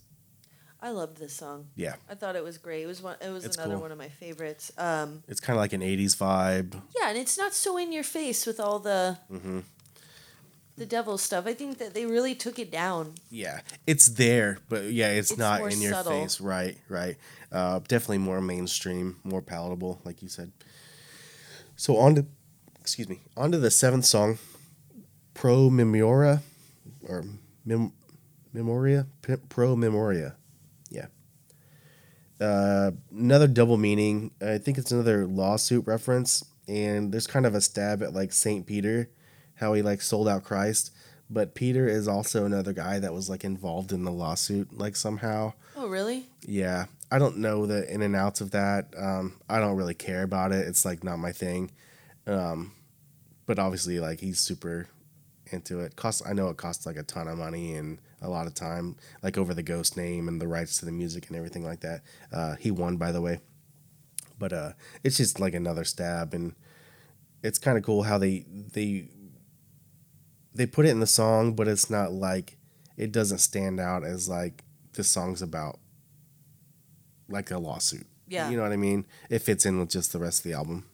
I 0.81 0.89
loved 0.89 1.17
this 1.17 1.33
song. 1.33 1.67
Yeah, 1.77 1.95
I 2.09 2.15
thought 2.15 2.35
it 2.35 2.43
was 2.43 2.57
great. 2.57 2.83
It 2.83 2.87
was 2.87 3.01
one. 3.01 3.15
It 3.21 3.29
was 3.29 3.45
It's 3.45 3.55
another 3.55 3.75
cool. 3.75 3.83
one 3.83 3.91
of 3.93 3.97
my 3.97 4.09
favorites. 4.09 4.69
Um, 4.77 5.23
it's 5.29 5.39
kind 5.39 5.55
of 5.55 5.61
like 5.61 5.71
an 5.71 5.79
'80s 5.79 6.17
vibe. 6.17 6.73
yeah, 6.99 7.07
and 7.07 7.17
it's 7.17 7.37
not 7.37 7.53
so 7.53 7.77
in 7.77 7.93
your 7.93 8.03
face 8.03 8.45
with 8.45 8.59
all 8.59 8.79
the 8.79 9.17
Mm-hmm. 9.31 9.59
the 10.75 10.85
devil 10.85 11.17
stuff. 11.17 11.45
I 11.47 11.53
think 11.53 11.77
that 11.77 11.93
they 11.93 12.05
really 12.05 12.35
took 12.35 12.59
it 12.59 12.69
down. 12.69 13.13
Yeah, 13.29 13.61
it's 13.87 14.07
there, 14.07 14.57
but 14.67 14.91
yeah, 14.91 15.09
it's, 15.11 15.31
It's 15.31 15.39
not 15.39 15.61
in 15.71 15.79
your 15.81 15.93
subtle. 15.93 16.11
face. 16.23 16.41
Right, 16.41 16.77
right. 16.89 17.15
Uh, 17.53 17.79
definitely 17.87 18.17
more 18.17 18.41
mainstream, 18.41 19.17
more 19.23 19.41
palatable, 19.41 20.01
like 20.03 20.23
you 20.23 20.27
said. 20.27 20.51
So 21.75 21.97
on 21.97 22.15
to, 22.15 22.25
excuse 22.79 23.07
me, 23.07 23.19
on 23.37 23.51
to 23.51 23.59
the 23.59 23.69
seventh 23.69 24.05
song, 24.05 24.39
Pro 25.35 25.69
Memoria, 25.69 26.41
or 27.07 27.23
Mem- 27.63 27.93
Memoria, 28.53 29.05
P- 29.21 29.35
Pro 29.49 29.75
Memoria. 29.75 30.35
Yeah. 30.89 31.07
Uh, 32.41 32.91
another 33.11 33.47
double 33.47 33.77
meaning. 33.77 34.31
I 34.41 34.57
think 34.57 34.79
it's 34.79 34.91
another 34.91 35.27
lawsuit 35.27 35.85
reference, 35.85 36.43
and 36.67 37.11
there's 37.11 37.27
kind 37.27 37.45
of 37.45 37.53
a 37.53 37.61
stab 37.61 38.01
at 38.01 38.13
like 38.13 38.33
Saint 38.33 38.65
Peter, 38.65 39.11
how 39.55 39.73
he 39.73 39.83
like 39.83 40.01
sold 40.01 40.27
out 40.27 40.43
Christ, 40.43 40.91
but 41.33 41.55
Peter 41.55 41.87
is 41.87 42.07
also 42.07 42.45
another 42.45 42.73
guy 42.73 42.99
that 42.99 43.13
was 43.13 43.29
like 43.29 43.43
involved 43.43 43.91
in 43.91 44.03
the 44.03 44.11
lawsuit, 44.11 44.77
like 44.77 44.95
somehow. 44.95 45.53
Oh, 45.75 45.87
really? 45.87 46.27
Yeah, 46.41 46.85
I 47.11 47.19
don't 47.19 47.37
know 47.37 47.65
the 47.65 47.91
in 47.91 48.01
and 48.01 48.15
outs 48.15 48.41
of 48.41 48.51
that. 48.51 48.93
Um, 48.97 49.39
I 49.49 49.59
don't 49.59 49.75
really 49.75 49.93
care 49.95 50.23
about 50.23 50.51
it. 50.51 50.67
It's 50.67 50.85
like 50.85 51.03
not 51.03 51.17
my 51.17 51.31
thing. 51.31 51.71
Um, 52.27 52.73
but 53.45 53.59
obviously, 53.59 53.99
like 53.99 54.19
he's 54.19 54.39
super 54.39 54.87
into 55.51 55.79
it. 55.79 55.95
Costs 55.95 56.21
I 56.25 56.33
know 56.33 56.49
it 56.49 56.57
costs 56.57 56.85
like 56.85 56.97
a 56.97 57.03
ton 57.03 57.27
of 57.27 57.37
money 57.37 57.75
and 57.75 57.99
a 58.21 58.29
lot 58.29 58.47
of 58.47 58.53
time, 58.53 58.95
like 59.21 59.37
over 59.37 59.53
the 59.53 59.63
Ghost 59.63 59.97
name 59.97 60.27
and 60.27 60.39
the 60.39 60.47
rights 60.47 60.79
to 60.79 60.85
the 60.85 60.91
music 60.91 61.27
and 61.27 61.35
everything 61.35 61.65
like 61.65 61.81
that. 61.81 62.01
Uh, 62.31 62.55
he 62.55 62.71
won, 62.71 62.97
by 62.97 63.11
the 63.11 63.21
way. 63.21 63.39
But 64.39 64.53
uh, 64.53 64.71
it's 65.03 65.17
just 65.17 65.39
like 65.39 65.53
another 65.53 65.83
stab, 65.83 66.33
and 66.33 66.55
it's 67.43 67.59
kind 67.59 67.77
of 67.77 67.83
cool 67.83 68.03
how 68.03 68.17
they 68.17 68.45
they 68.47 69.09
they 70.55 70.65
put 70.65 70.85
it 70.85 70.89
in 70.89 70.99
the 70.99 71.07
song, 71.07 71.53
but 71.53 71.67
it's 71.67 71.89
not 71.89 72.11
like 72.11 72.57
it 72.97 73.11
doesn't 73.11 73.39
stand 73.39 73.79
out 73.79 74.03
as 74.03 74.29
like 74.29 74.63
this 74.93 75.09
song's 75.09 75.41
about 75.41 75.79
like 77.27 77.51
a 77.51 77.57
lawsuit. 77.57 78.05
Yeah. 78.27 78.49
You 78.49 78.57
know 78.57 78.63
what 78.63 78.71
I 78.71 78.77
mean? 78.77 79.05
It 79.29 79.39
fits 79.39 79.65
in 79.65 79.79
with 79.79 79.89
just 79.89 80.13
the 80.13 80.19
rest 80.19 80.39
of 80.39 80.43
the 80.51 80.53
album. 80.53 80.85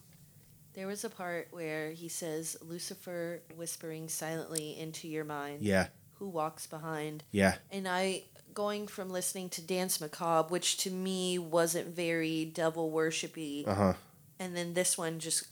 There 0.73 0.87
was 0.87 1.03
a 1.03 1.09
part 1.09 1.49
where 1.51 1.91
he 1.91 2.07
says, 2.07 2.55
Lucifer 2.61 3.41
whispering 3.55 4.07
silently 4.07 4.79
into 4.79 5.07
your 5.07 5.25
mind, 5.25 5.61
Yeah. 5.61 5.87
who 6.13 6.29
walks 6.29 6.67
behind. 6.67 7.23
Yeah. 7.31 7.55
And 7.71 7.87
I, 7.87 8.23
going 8.53 8.87
from 8.87 9.09
listening 9.09 9.49
to 9.49 9.61
Dance 9.61 9.99
Macabre, 9.99 10.47
which 10.49 10.77
to 10.77 10.91
me 10.91 11.37
wasn't 11.37 11.93
very 11.95 12.45
devil 12.45 12.91
worshipy, 12.91 13.67
Uh 13.67 13.75
huh. 13.75 13.93
and 14.39 14.55
then 14.55 14.73
this 14.73 14.97
one 14.97 15.19
just 15.19 15.47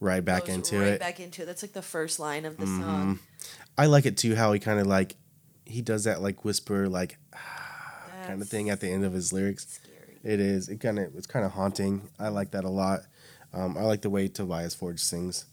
Right 0.00 0.24
back 0.24 0.46
goes 0.46 0.54
into 0.56 0.78
right 0.78 0.88
it. 0.94 1.00
back 1.00 1.20
into 1.20 1.42
it. 1.42 1.46
That's 1.46 1.62
like 1.62 1.74
the 1.74 1.82
first 1.82 2.18
line 2.18 2.44
of 2.46 2.56
the 2.56 2.64
Mhm. 2.64 2.80
song. 2.80 3.18
I 3.76 3.86
like 3.86 4.06
it 4.06 4.16
too 4.16 4.34
how 4.34 4.52
he 4.52 4.58
kind 4.58 4.80
of 4.80 4.86
like 4.86 5.16
he 5.66 5.82
does 5.82 6.04
that 6.04 6.20
like 6.22 6.44
whisper 6.44 6.88
like 6.88 7.18
kind 8.26 8.40
of 8.42 8.48
thing 8.48 8.70
at 8.70 8.80
the 8.80 8.88
end 8.88 9.04
of 9.04 9.12
his 9.12 9.32
lyrics. 9.32 9.66
Scary. 9.68 10.18
It 10.24 10.40
is. 10.40 10.68
It 10.68 10.80
kind 10.80 10.98
of 10.98 11.14
it's 11.16 11.26
kind 11.26 11.44
of 11.44 11.52
haunting. 11.52 12.08
I 12.18 12.28
like 12.28 12.50
that 12.52 12.64
a 12.64 12.70
lot. 12.70 13.00
Um, 13.52 13.76
I 13.76 13.82
like 13.82 14.02
the 14.02 14.10
way 14.10 14.28
Tobias 14.28 14.74
Forge 14.74 15.00
sings 15.00 15.44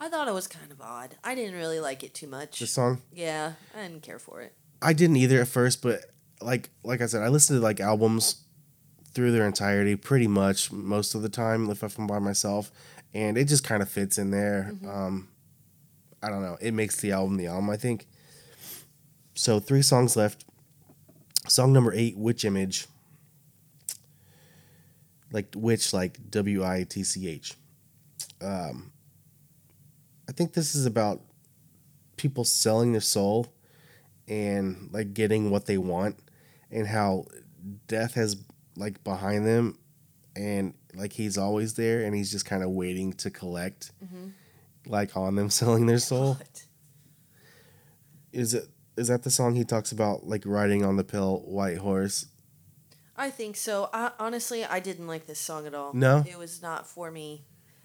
I 0.00 0.08
thought 0.08 0.28
it 0.28 0.34
was 0.34 0.46
kind 0.46 0.70
of 0.70 0.80
odd. 0.82 1.16
I 1.24 1.34
didn't 1.34 1.54
really 1.54 1.80
like 1.80 2.02
it 2.04 2.12
too 2.14 2.26
much. 2.26 2.58
the 2.58 2.66
song. 2.66 3.00
yeah, 3.12 3.54
I 3.74 3.82
didn't 3.82 4.02
care 4.02 4.18
for 4.18 4.42
it. 4.42 4.52
I 4.82 4.92
didn't 4.92 5.16
either 5.16 5.40
at 5.40 5.48
first, 5.48 5.80
but 5.82 6.00
like 6.42 6.68
like 6.82 7.00
I 7.00 7.06
said, 7.06 7.22
I 7.22 7.28
listened 7.28 7.58
to 7.58 7.62
like 7.62 7.80
albums 7.80 8.43
through 9.14 9.32
their 9.32 9.46
entirety 9.46 9.96
pretty 9.96 10.26
much 10.26 10.72
most 10.72 11.14
of 11.14 11.22
the 11.22 11.28
time 11.28 11.70
if 11.70 11.82
I'm 11.82 12.06
by 12.06 12.18
myself, 12.18 12.70
and 13.14 13.38
it 13.38 13.46
just 13.46 13.64
kind 13.64 13.82
of 13.82 13.88
fits 13.88 14.18
in 14.18 14.30
there. 14.30 14.72
Mhm. 14.74 14.88
Um, 14.88 15.28
I 16.22 16.30
don't 16.30 16.42
know. 16.42 16.58
It 16.60 16.72
makes 16.72 16.96
the 17.00 17.12
album 17.12 17.36
the 17.36 17.46
album. 17.46 17.70
I 17.70 17.76
think. 17.76 18.06
So 19.34 19.60
three 19.60 19.82
songs 19.82 20.16
left. 20.16 20.44
Song 21.48 21.72
number 21.72 21.92
eight, 21.92 22.16
"Witch 22.16 22.44
Image." 22.44 22.86
Like 25.32 25.52
witch, 25.56 25.92
like 25.92 26.30
W 26.30 26.64
I 26.64 26.84
T 26.84 27.02
C 27.02 27.28
H. 27.28 27.54
Um, 28.40 28.92
I 30.28 30.32
think 30.32 30.52
this 30.52 30.74
is 30.74 30.86
about 30.86 31.20
people 32.16 32.44
selling 32.44 32.92
their 32.92 33.00
soul 33.00 33.52
and 34.28 34.88
like 34.92 35.12
getting 35.12 35.50
what 35.50 35.66
they 35.66 35.76
want 35.76 36.18
and 36.70 36.86
how 36.86 37.26
death 37.88 38.14
has 38.14 38.36
like 38.76 39.02
behind 39.04 39.46
them 39.46 39.78
and 40.36 40.74
like 40.94 41.12
he's 41.12 41.38
always 41.38 41.74
there 41.74 42.02
and 42.02 42.14
he's 42.14 42.30
just 42.30 42.44
kind 42.44 42.62
of 42.62 42.70
waiting 42.70 43.12
to 43.14 43.30
collect 43.30 43.92
Mm-hmm. 44.04 44.28
like 44.86 45.16
on 45.16 45.34
them 45.36 45.50
selling 45.60 45.86
their 45.86 45.98
soul 45.98 46.38
is 48.32 48.54
it 48.54 48.68
is 48.96 49.08
that 49.08 49.22
the 49.24 49.30
song 49.30 49.54
he 49.56 49.64
talks 49.64 49.90
about 49.92 50.26
like 50.26 50.42
riding 50.46 50.84
on 50.84 50.96
the 50.96 51.04
pale 51.04 51.38
white 51.40 51.78
horse 51.78 52.26
I 53.16 53.30
think 53.30 53.54
so. 53.54 53.90
I, 53.92 54.10
honestly, 54.18 54.64
I 54.64 54.80
didn't 54.80 55.06
like 55.06 55.26
this 55.28 55.38
song 55.38 55.68
at 55.68 55.74
all. 55.74 55.92
No? 55.94 56.24
It 56.28 56.36
was 56.36 56.60
not 56.60 56.84
for 56.84 57.12
me. 57.12 57.44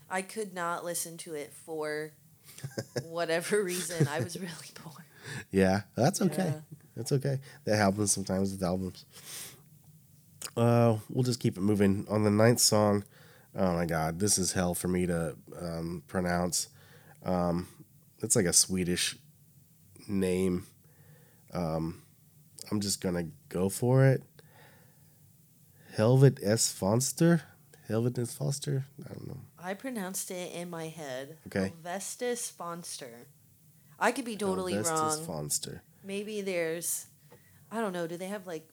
I 0.09 0.23
could 0.23 0.55
not 0.55 0.83
listen 0.83 1.17
to 1.17 1.35
it 1.35 1.53
for 1.53 2.13
whatever 3.03 3.61
reason. 3.63 4.07
I 4.07 4.21
was 4.21 4.39
really 4.39 4.49
bored. 4.83 5.05
yeah 5.51 5.81
that's 5.93 6.19
okay 6.23 6.45
Yeah. 6.55 6.61
that's 6.95 7.11
okay 7.11 7.37
that 7.65 7.75
happens 7.75 8.11
sometimes 8.11 8.51
with 8.51 8.63
albums 8.63 9.05
uh 10.59 10.97
we'll 11.09 11.23
just 11.23 11.39
keep 11.39 11.57
it 11.57 11.61
moving 11.61 12.05
on 12.09 12.23
the 12.23 12.31
ninth 12.31 12.59
song 12.59 13.03
oh 13.55 13.73
my 13.73 13.85
god 13.85 14.19
this 14.19 14.37
is 14.37 14.51
hell 14.53 14.73
for 14.73 14.87
me 14.87 15.05
to 15.05 15.35
um, 15.59 16.03
pronounce 16.07 16.67
um 17.23 17.67
it's 18.21 18.35
like 18.35 18.45
a 18.45 18.53
swedish 18.53 19.15
name 20.07 20.65
um 21.53 22.01
i'm 22.71 22.79
just 22.79 23.01
gonna 23.01 23.25
go 23.49 23.69
for 23.69 24.05
it 24.05 24.23
helvet 25.95 26.39
s 26.43 26.71
fonster 26.71 27.41
helvet 27.87 28.17
s 28.17 28.33
foster 28.33 28.85
i 29.05 29.13
don't 29.13 29.27
know 29.27 29.41
I 29.61 29.73
pronounced 29.73 30.31
it 30.31 30.53
in 30.53 30.69
my 30.69 30.87
head. 30.87 31.37
Okay. 31.47 31.73
Fonster. 31.83 33.25
I 33.99 34.11
could 34.11 34.25
be 34.25 34.37
totally 34.37 34.73
Helvetus 34.73 35.27
wrong. 35.27 35.49
fonster 35.49 35.81
Maybe 36.03 36.41
there's, 36.41 37.07
I 37.69 37.81
don't 37.81 37.91
know. 37.91 38.07
Do 38.07 38.15
they 38.15 38.27
have 38.27 38.47
like 38.47 38.69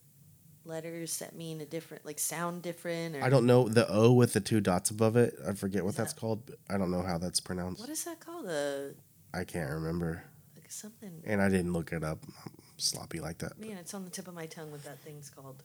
letters 0.67 1.19
that 1.19 1.35
mean 1.37 1.61
a 1.61 1.65
different, 1.67 2.05
like 2.05 2.19
sound 2.19 2.63
different? 2.63 3.17
Or 3.17 3.25
i 3.25 3.29
don't 3.29 3.47
know 3.47 3.69
the 3.69 3.89
o 3.91 4.13
with 4.13 4.33
the 4.33 4.41
two 4.41 4.61
dots 4.61 4.91
above 4.91 5.17
it 5.17 5.35
i 5.49 5.53
forget 5.53 5.85
what 5.85 5.97
that's 5.97 6.13
called 6.13 6.51
i 6.69 6.77
don't 6.79 6.91
know 6.91 7.03
how 7.03 7.19
that's 7.19 7.41
pronounced 7.41 7.81
What 7.81 7.91
is 7.91 8.05
that 8.05 8.21
called? 8.21 8.47
A 8.47 8.93
i 9.35 9.45
can't 9.45 9.71
remember 9.71 10.25
like 10.57 10.71
something. 10.71 11.23
and 11.25 11.41
I 11.41 11.49
didn't 11.49 11.73
look 11.73 11.93
it 11.93 12.03
up. 12.05 12.19
I'm 12.27 12.53
sloppy 12.79 13.21
like 13.21 13.39
that. 13.39 13.59
Man, 13.59 13.77
it's 13.79 13.95
on 13.95 14.05
the 14.05 14.11
tip 14.11 14.27
of 14.29 14.35
my 14.35 14.47
tongue 14.47 14.71
what 14.73 14.85
that 14.85 15.01
thing's 15.03 15.31
called. 15.31 15.63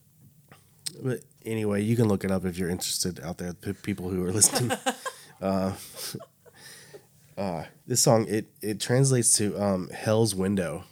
But 1.02 1.22
anyway, 1.46 1.82
you 1.82 1.96
can 1.96 2.08
look 2.08 2.24
it 2.26 2.32
up 2.32 2.44
if 2.46 2.58
you're 2.58 2.70
interested 2.70 3.20
out 3.22 3.38
there, 3.38 3.54
p- 3.54 3.72
people 3.74 4.10
who 4.10 4.24
are 4.26 4.32
listening. 4.32 4.78
uh, 5.42 5.72
uh, 7.38 7.64
this 7.88 8.02
song 8.02 8.26
it 8.28 8.48
it 8.62 8.80
translates 8.80 9.36
to 9.38 9.58
um, 9.62 9.90
Hell's 9.90 10.36
Window. 10.36 10.84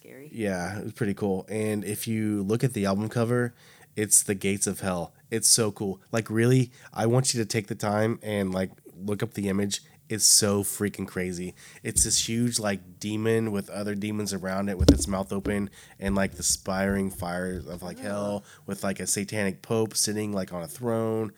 Oh, 0.00 0.08
scary. 0.08 0.30
Yeah, 0.32 0.78
it 0.78 0.84
was 0.84 0.92
pretty 0.92 1.14
cool. 1.14 1.46
And 1.48 1.84
if 1.84 2.06
you 2.06 2.42
look 2.42 2.64
at 2.64 2.72
the 2.72 2.86
album 2.86 3.08
cover, 3.08 3.54
it's 3.96 4.22
the 4.22 4.34
gates 4.34 4.66
of 4.66 4.80
hell. 4.80 5.12
It's 5.30 5.48
so 5.48 5.70
cool. 5.70 6.00
Like 6.12 6.30
really, 6.30 6.72
I 6.92 7.06
want 7.06 7.34
you 7.34 7.40
to 7.40 7.46
take 7.46 7.66
the 7.66 7.74
time 7.74 8.18
and 8.22 8.52
like 8.52 8.70
look 8.96 9.22
up 9.22 9.34
the 9.34 9.48
image. 9.48 9.82
It's 10.08 10.24
so 10.24 10.64
freaking 10.64 11.06
crazy. 11.06 11.54
It's 11.84 12.02
this 12.02 12.28
huge 12.28 12.58
like 12.58 12.98
demon 12.98 13.52
with 13.52 13.70
other 13.70 13.94
demons 13.94 14.32
around 14.32 14.68
it 14.68 14.76
with 14.76 14.90
its 14.90 15.06
mouth 15.06 15.32
open 15.32 15.70
and 16.00 16.16
like 16.16 16.32
the 16.32 16.42
spiring 16.42 17.10
fires 17.10 17.66
of 17.66 17.82
like 17.82 18.00
hell 18.00 18.42
oh. 18.44 18.62
with 18.66 18.82
like 18.82 18.98
a 18.98 19.06
satanic 19.06 19.62
pope 19.62 19.96
sitting 19.96 20.32
like 20.32 20.52
on 20.52 20.62
a 20.62 20.68
throne. 20.68 21.32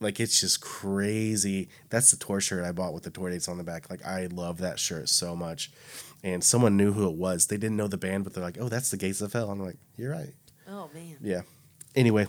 Like 0.00 0.20
it's 0.20 0.40
just 0.40 0.60
crazy. 0.60 1.68
That's 1.88 2.10
the 2.10 2.16
tour 2.16 2.40
shirt 2.40 2.64
I 2.64 2.72
bought 2.72 2.94
with 2.94 3.02
the 3.02 3.10
tour 3.10 3.30
dates 3.30 3.48
on 3.48 3.58
the 3.58 3.64
back. 3.64 3.90
Like 3.90 4.04
I 4.04 4.26
love 4.26 4.58
that 4.58 4.78
shirt 4.78 5.08
so 5.08 5.34
much. 5.34 5.70
And 6.22 6.42
someone 6.42 6.76
knew 6.76 6.92
who 6.92 7.08
it 7.08 7.16
was. 7.16 7.46
They 7.46 7.56
didn't 7.56 7.76
know 7.76 7.88
the 7.88 7.96
band, 7.96 8.24
but 8.24 8.34
they're 8.34 8.42
like, 8.42 8.58
"Oh, 8.60 8.68
that's 8.68 8.90
the 8.90 8.96
Gates 8.96 9.20
of 9.20 9.32
Hell." 9.32 9.50
I'm 9.50 9.60
like, 9.60 9.76
"You're 9.96 10.12
right." 10.12 10.34
Oh 10.68 10.90
man. 10.92 11.16
Yeah. 11.20 11.42
Anyway, 11.94 12.26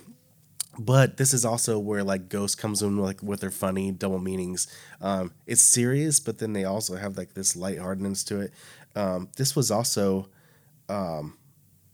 but 0.77 1.17
this 1.17 1.33
is 1.33 1.43
also 1.43 1.77
where 1.77 2.03
like 2.03 2.29
Ghost 2.29 2.57
comes 2.57 2.81
in 2.81 2.97
like 2.97 3.21
with 3.21 3.41
their 3.41 3.51
funny 3.51 3.91
double 3.91 4.19
meanings. 4.19 4.67
Um, 5.01 5.33
it's 5.45 5.61
serious, 5.61 6.19
but 6.19 6.37
then 6.37 6.53
they 6.53 6.63
also 6.63 6.95
have 6.95 7.17
like 7.17 7.33
this 7.33 7.55
lightheartedness 7.55 8.23
to 8.25 8.41
it. 8.41 8.53
Um, 8.95 9.29
this 9.37 9.55
was 9.55 9.71
also, 9.71 10.29
um, 10.87 11.37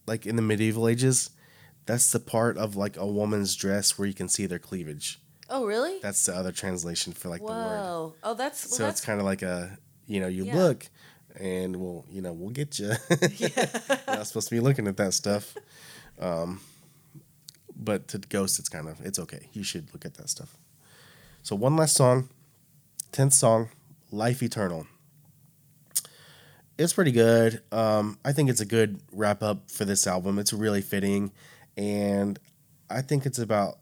like 0.06 0.26
in 0.26 0.36
the 0.36 0.42
medieval 0.42 0.88
ages, 0.88 1.32
that's 1.86 2.12
the 2.12 2.20
part 2.20 2.58
of 2.58 2.76
like 2.76 2.98
a 2.98 3.06
woman's 3.06 3.56
dress 3.56 3.98
where 3.98 4.08
you 4.08 4.14
can 4.14 4.30
see 4.30 4.46
their 4.46 4.60
cleavage. 4.60 5.20
Oh 5.50 5.66
really? 5.66 6.00
That's 6.02 6.26
the 6.26 6.36
other 6.36 6.52
translation 6.52 7.14
for 7.14 7.30
like 7.30 7.42
Whoa. 7.42 7.50
the 7.50 7.54
word. 7.56 8.14
Oh, 8.24 8.34
that's 8.34 8.66
well, 8.66 8.78
so 8.78 8.84
that's 8.84 9.00
it's 9.00 9.06
kind 9.06 9.20
of 9.20 9.26
like 9.26 9.42
a 9.42 9.78
you 10.08 10.20
know 10.20 10.28
you 10.28 10.46
Yeah. 10.46 10.56
look 10.56 10.88
and 11.40 11.76
we'll 11.76 12.06
you 12.10 12.22
know 12.22 12.34
we'll 12.34 12.50
get 12.50 12.80
you. 12.80 12.92
Yeah. 13.38 13.50
You're 13.90 14.18
not 14.18 14.28
supposed 14.28 14.50
to 14.50 14.56
be 14.56 14.60
looking 14.60 14.88
at 14.88 14.98
that 14.98 15.14
stuff. 15.14 15.56
Um, 16.20 16.62
but 17.76 18.08
to 18.10 18.18
ghosts, 18.18 18.58
it's 18.60 18.70
kind 18.70 18.88
of 18.88 19.02
it's 19.02 19.20
okay. 19.20 19.50
You 19.54 19.64
should 19.64 19.94
look 19.94 20.06
at 20.06 20.16
that 20.16 20.30
stuff. 20.30 20.58
So 21.44 21.56
one 21.56 21.76
last 21.76 21.96
song, 21.96 22.30
tenth 23.12 23.34
song, 23.34 23.70
"Life 24.12 24.42
Eternal." 24.42 24.88
It's 26.78 26.92
pretty 26.94 27.12
good. 27.12 27.62
Um, 27.72 28.18
I 28.26 28.34
think 28.34 28.50
it's 28.50 28.60
a 28.60 28.66
good 28.66 29.00
wrap 29.14 29.42
up 29.42 29.72
for 29.72 29.86
this 29.86 30.08
album. 30.08 30.40
It's 30.40 30.52
really 30.52 30.82
fitting, 30.82 31.32
and 31.78 32.38
I 32.90 33.02
think 33.02 33.26
it's 33.26 33.40
about 33.40 33.78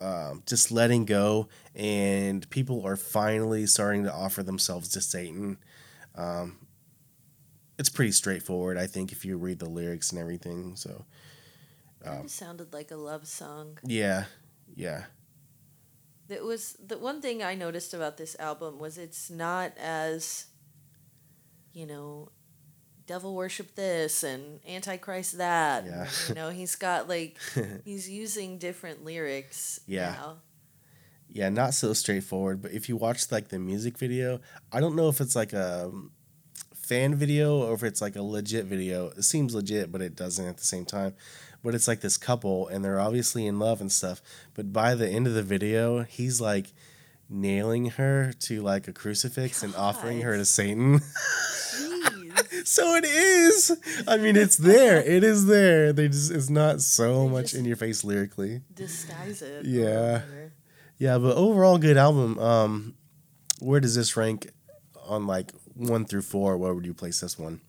um, 0.00 0.42
just 0.46 0.70
letting 0.72 1.04
go, 1.04 1.48
and 1.74 2.48
people 2.50 2.84
are 2.86 2.96
finally 2.96 3.66
starting 3.66 4.04
to 4.04 4.12
offer 4.12 4.42
themselves 4.42 4.88
to 4.90 5.00
Satan. 5.00 5.58
Um, 6.14 6.58
it's 7.78 7.88
pretty 7.88 8.12
straightforward, 8.12 8.76
I 8.78 8.86
think, 8.86 9.12
if 9.12 9.24
you 9.24 9.36
read 9.36 9.58
the 9.58 9.68
lyrics 9.68 10.10
and 10.10 10.20
everything. 10.20 10.76
So, 10.76 11.04
um, 12.04 12.28
sounded 12.28 12.72
like 12.72 12.90
a 12.90 12.96
love 12.96 13.26
song. 13.26 13.78
yeah, 13.84 14.24
yeah, 14.74 15.04
It 16.28 16.44
was 16.44 16.76
the 16.84 16.98
one 16.98 17.20
thing 17.20 17.42
I 17.42 17.54
noticed 17.54 17.94
about 17.94 18.16
this 18.16 18.36
album 18.38 18.78
was 18.78 18.98
it's 18.98 19.30
not 19.30 19.72
as, 19.78 20.46
you 21.72 21.86
know, 21.86 22.30
devil 23.06 23.34
worship 23.34 23.74
this 23.74 24.22
and 24.22 24.60
antichrist 24.66 25.38
that. 25.38 25.84
Yeah. 25.84 26.08
You 26.28 26.34
know, 26.34 26.50
he's 26.50 26.76
got 26.76 27.08
like 27.08 27.36
he's 27.84 28.08
using 28.08 28.58
different 28.58 29.04
lyrics. 29.04 29.80
Yeah. 29.86 30.12
now. 30.12 30.36
yeah. 31.30 31.48
Not 31.48 31.74
so 31.74 31.92
straightforward, 31.92 32.62
but 32.62 32.72
if 32.72 32.88
you 32.88 32.96
watch 32.96 33.30
like 33.30 33.48
the 33.48 33.58
music 33.58 33.98
video, 33.98 34.40
I 34.72 34.80
don't 34.80 34.96
know 34.96 35.08
if 35.08 35.20
it's 35.20 35.36
like 35.36 35.52
a 35.52 35.86
um, 35.86 36.12
fan 36.74 37.14
video 37.14 37.62
or 37.62 37.74
if 37.74 37.82
it's 37.82 38.00
like 38.00 38.16
a 38.16 38.22
legit 38.22 38.66
video. 38.66 39.08
It 39.08 39.22
seems 39.22 39.54
legit, 39.54 39.90
but 39.90 40.02
it 40.02 40.14
doesn't 40.14 40.46
at 40.46 40.58
the 40.58 40.64
same 40.64 40.84
time. 40.84 41.14
But 41.64 41.74
it's 41.76 41.86
like 41.86 42.00
this 42.00 42.16
couple, 42.16 42.66
and 42.66 42.84
they're 42.84 42.98
obviously 42.98 43.46
in 43.46 43.60
love 43.60 43.80
and 43.80 43.90
stuff. 43.90 44.20
But 44.54 44.72
by 44.72 44.96
the 44.96 45.08
end 45.08 45.28
of 45.28 45.34
the 45.34 45.44
video, 45.44 46.02
he's 46.02 46.40
like 46.40 46.72
nailing 47.30 47.86
her 47.86 48.32
to 48.40 48.62
like 48.62 48.88
a 48.88 48.92
crucifix 48.92 49.62
and 49.62 49.74
offering 49.76 50.20
her 50.22 50.36
to 50.36 50.44
Satan. 50.44 51.00
So 52.64 52.94
it 52.96 53.04
is. 53.04 53.78
I 54.06 54.16
mean, 54.16 54.36
it's 54.36 54.56
there. 54.56 55.00
It 55.02 55.24
is 55.24 55.46
there. 55.46 55.92
They 55.92 56.08
just 56.08 56.30
it's 56.30 56.50
not 56.50 56.80
so 56.80 57.26
They 57.26 57.32
much 57.32 57.54
in 57.54 57.64
your 57.64 57.76
face 57.76 58.04
lyrically. 58.04 58.62
Disguise 58.74 59.42
it. 59.42 59.64
Yeah. 59.64 60.22
Yeah, 60.98 61.18
but 61.18 61.36
overall 61.36 61.78
good 61.78 61.96
album. 61.96 62.38
Um, 62.38 62.94
where 63.58 63.80
does 63.80 63.94
this 63.94 64.16
rank 64.16 64.50
on 65.06 65.26
like 65.26 65.52
one 65.74 66.04
through 66.04 66.22
four? 66.22 66.56
Where 66.56 66.72
would 66.74 66.86
you 66.86 66.94
place 66.94 67.20
this 67.20 67.38
one? 67.38 67.60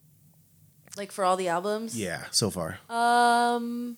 Like 0.98 1.12
for 1.12 1.26
all 1.26 1.36
the 1.38 1.48
albums? 1.48 2.00
Yeah, 2.00 2.26
so 2.32 2.50
far. 2.52 2.78
Um 2.90 3.98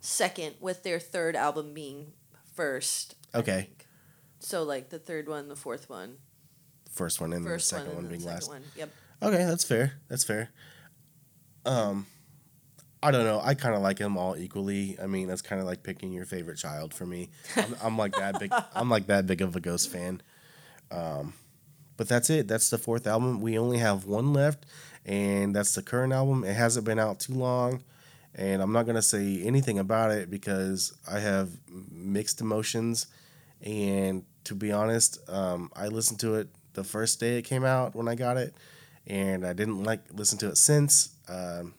second 0.00 0.54
with 0.60 0.84
their 0.84 1.00
third 1.00 1.34
album 1.34 1.74
being 1.74 2.12
first. 2.54 3.16
Okay. 3.34 3.70
So 4.38 4.62
like 4.62 4.90
the 4.90 4.98
third 5.00 5.28
one, 5.28 5.48
the 5.48 5.56
fourth 5.56 5.90
one, 5.90 6.18
First 6.92 7.20
one 7.20 7.32
and 7.32 7.44
first 7.44 7.70
the 7.70 7.76
second 7.76 7.94
one, 7.94 8.04
one, 8.04 8.06
being 8.08 8.20
second 8.20 8.34
last. 8.34 8.48
one. 8.48 8.62
Yep. 8.76 8.90
Okay, 9.22 9.44
that's 9.44 9.64
fair. 9.64 9.94
That's 10.08 10.24
fair. 10.24 10.50
Um, 11.64 12.06
I 13.02 13.10
don't 13.10 13.24
know. 13.24 13.40
I 13.42 13.54
kind 13.54 13.74
of 13.74 13.82
like 13.82 13.98
them 13.98 14.16
all 14.16 14.36
equally. 14.36 14.96
I 15.02 15.06
mean, 15.06 15.28
that's 15.28 15.42
kind 15.42 15.60
of 15.60 15.66
like 15.66 15.82
picking 15.82 16.12
your 16.12 16.24
favorite 16.24 16.58
child 16.58 16.92
for 16.92 17.06
me. 17.06 17.30
I'm, 17.56 17.76
I'm 17.82 17.98
like 17.98 18.14
that 18.16 18.38
big. 18.38 18.52
I'm 18.74 18.90
like 18.90 19.06
that 19.06 19.26
big 19.26 19.42
of 19.42 19.56
a 19.56 19.60
Ghost 19.60 19.90
fan. 19.90 20.22
Um, 20.90 21.34
but 21.96 22.08
that's 22.08 22.30
it. 22.30 22.48
That's 22.48 22.70
the 22.70 22.78
fourth 22.78 23.06
album. 23.06 23.40
We 23.40 23.58
only 23.58 23.78
have 23.78 24.04
one 24.06 24.32
left, 24.32 24.66
and 25.04 25.54
that's 25.54 25.74
the 25.74 25.82
current 25.82 26.12
album. 26.12 26.44
It 26.44 26.54
hasn't 26.54 26.84
been 26.84 26.98
out 26.98 27.20
too 27.20 27.34
long, 27.34 27.82
and 28.34 28.60
I'm 28.60 28.72
not 28.72 28.86
gonna 28.86 29.02
say 29.02 29.42
anything 29.42 29.78
about 29.78 30.10
it 30.10 30.30
because 30.30 30.92
I 31.10 31.20
have 31.20 31.50
mixed 31.90 32.40
emotions. 32.40 33.06
And 33.62 34.24
to 34.44 34.54
be 34.54 34.72
honest, 34.72 35.18
um, 35.30 35.70
I 35.74 35.88
listened 35.88 36.20
to 36.20 36.34
it 36.34 36.48
the 36.74 36.84
first 36.84 37.18
day 37.18 37.38
it 37.38 37.42
came 37.42 37.64
out 37.64 37.94
when 37.94 38.06
I 38.08 38.14
got 38.14 38.36
it, 38.36 38.54
and 39.06 39.46
I 39.46 39.52
didn't 39.52 39.82
like 39.84 40.00
listen 40.12 40.38
to 40.38 40.48
it 40.48 40.56
since. 40.58 41.10
Um, 41.28 41.74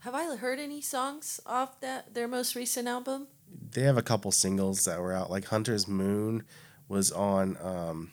Have 0.00 0.14
I 0.14 0.36
heard 0.36 0.58
any 0.58 0.80
songs 0.80 1.40
off 1.46 1.80
that 1.80 2.14
their 2.14 2.28
most 2.28 2.54
recent 2.54 2.88
album? 2.88 3.28
they 3.72 3.82
have 3.82 3.98
a 3.98 4.02
couple 4.02 4.32
singles 4.32 4.84
that 4.86 4.98
were 4.98 5.12
out, 5.12 5.30
like 5.30 5.44
Hunter's 5.46 5.86
Moon 5.86 6.42
was 6.88 7.12
on 7.12 7.56
um, 7.62 8.10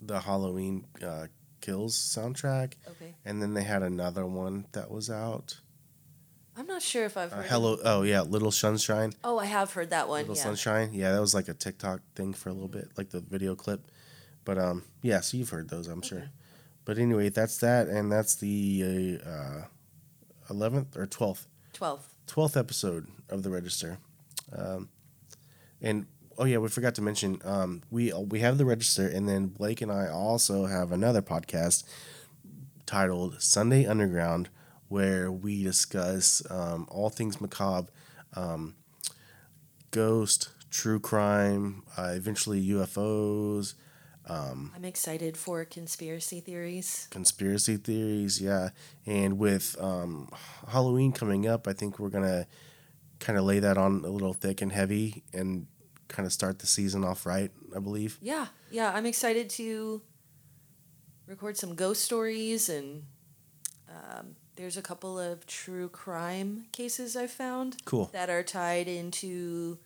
the 0.00 0.20
Halloween 0.20 0.86
uh, 1.04 1.26
Kills 1.60 1.94
soundtrack, 1.96 2.74
Okay. 2.88 3.14
and 3.24 3.42
then 3.42 3.54
they 3.54 3.64
had 3.64 3.82
another 3.82 4.24
one 4.26 4.66
that 4.72 4.90
was 4.90 5.10
out. 5.10 5.60
I'm 6.56 6.66
not 6.66 6.80
sure 6.80 7.04
if 7.04 7.16
I've 7.18 7.32
Uh, 7.32 7.36
heard 7.36 7.46
Hello, 7.46 7.76
oh 7.84 8.02
yeah, 8.02 8.22
Little 8.22 8.50
Sunshine. 8.50 9.12
Oh, 9.24 9.38
I 9.38 9.44
have 9.46 9.72
heard 9.74 9.90
that 9.90 10.08
one. 10.08 10.20
Little 10.20 10.36
yeah. 10.36 10.42
Sunshine. 10.42 10.90
Yeah, 10.94 11.12
that 11.12 11.20
was 11.20 11.34
like 11.34 11.48
a 11.48 11.54
TikTok 11.54 12.00
thing 12.14 12.32
for 12.32 12.48
a 12.48 12.52
little 12.52 12.68
bit, 12.68 12.88
like 12.96 13.10
the 13.10 13.20
video 13.20 13.54
clip. 13.54 13.90
But 14.44 14.56
um, 14.58 14.84
yeah, 15.02 15.20
so 15.20 15.36
you've 15.36 15.50
heard 15.50 15.68
those, 15.68 15.86
I'm 15.88 16.02
sure. 16.02 16.30
But 16.86 16.98
anyway, 16.98 17.28
that's 17.28 17.58
that, 17.58 17.88
and 17.88 18.10
that's 18.10 18.36
the 18.36 19.18
uh, 19.26 19.62
eleventh 20.48 20.96
or 20.96 21.04
twelfth, 21.04 21.46
12. 21.74 22.06
twelfth 22.28 22.56
episode 22.56 23.08
of 23.28 23.42
the 23.42 23.50
Register. 23.50 23.98
Um, 24.56 24.88
and 25.82 26.06
oh 26.38 26.44
yeah, 26.44 26.58
we 26.58 26.68
forgot 26.68 26.94
to 26.94 27.02
mention 27.02 27.40
um, 27.44 27.82
we 27.90 28.12
we 28.12 28.38
have 28.38 28.56
the 28.56 28.64
Register, 28.64 29.06
and 29.06 29.28
then 29.28 29.48
Blake 29.48 29.82
and 29.82 29.90
I 29.90 30.08
also 30.08 30.66
have 30.66 30.92
another 30.92 31.22
podcast 31.22 31.82
titled 32.86 33.42
Sunday 33.42 33.84
Underground, 33.84 34.48
where 34.88 35.30
we 35.30 35.64
discuss 35.64 36.40
um, 36.48 36.86
all 36.88 37.10
things 37.10 37.40
macabre, 37.40 37.90
um, 38.34 38.76
ghost, 39.90 40.50
true 40.70 41.00
crime, 41.00 41.82
uh, 41.98 42.12
eventually 42.14 42.64
UFOs, 42.68 43.74
I'm 44.28 44.84
excited 44.84 45.36
for 45.36 45.64
conspiracy 45.64 46.40
theories. 46.40 47.06
conspiracy 47.10 47.76
theories. 47.76 48.40
Yeah, 48.40 48.70
and 49.06 49.38
with 49.38 49.76
um, 49.80 50.28
Halloween 50.68 51.12
coming 51.12 51.46
up, 51.46 51.66
I 51.68 51.72
think 51.72 51.98
we're 51.98 52.10
gonna 52.10 52.46
kind 53.20 53.38
of 53.38 53.44
lay 53.44 53.60
that 53.60 53.78
on 53.78 54.04
a 54.04 54.08
little 54.08 54.34
thick 54.34 54.60
and 54.62 54.72
heavy, 54.72 55.22
and 55.32 55.66
kind 56.08 56.26
of 56.26 56.32
start 56.32 56.58
the 56.58 56.66
season 56.66 57.04
off 57.04 57.26
right. 57.26 57.50
I 57.74 57.78
believe. 57.78 58.18
Yeah, 58.20 58.46
yeah, 58.70 58.92
I'm 58.94 59.06
excited 59.06 59.48
to 59.50 60.02
record 61.26 61.56
some 61.56 61.74
ghost 61.74 62.02
stories 62.04 62.68
and 62.68 63.02
um, 63.88 64.36
there's 64.54 64.76
a 64.76 64.82
couple 64.82 65.18
of 65.18 65.46
true 65.46 65.88
crime 65.88 66.66
cases 66.72 67.16
I've 67.16 67.30
found 67.32 67.76
Cool. 67.84 68.10
that 68.12 68.30
are 68.30 68.42
tied 68.42 68.86
into 68.88 69.78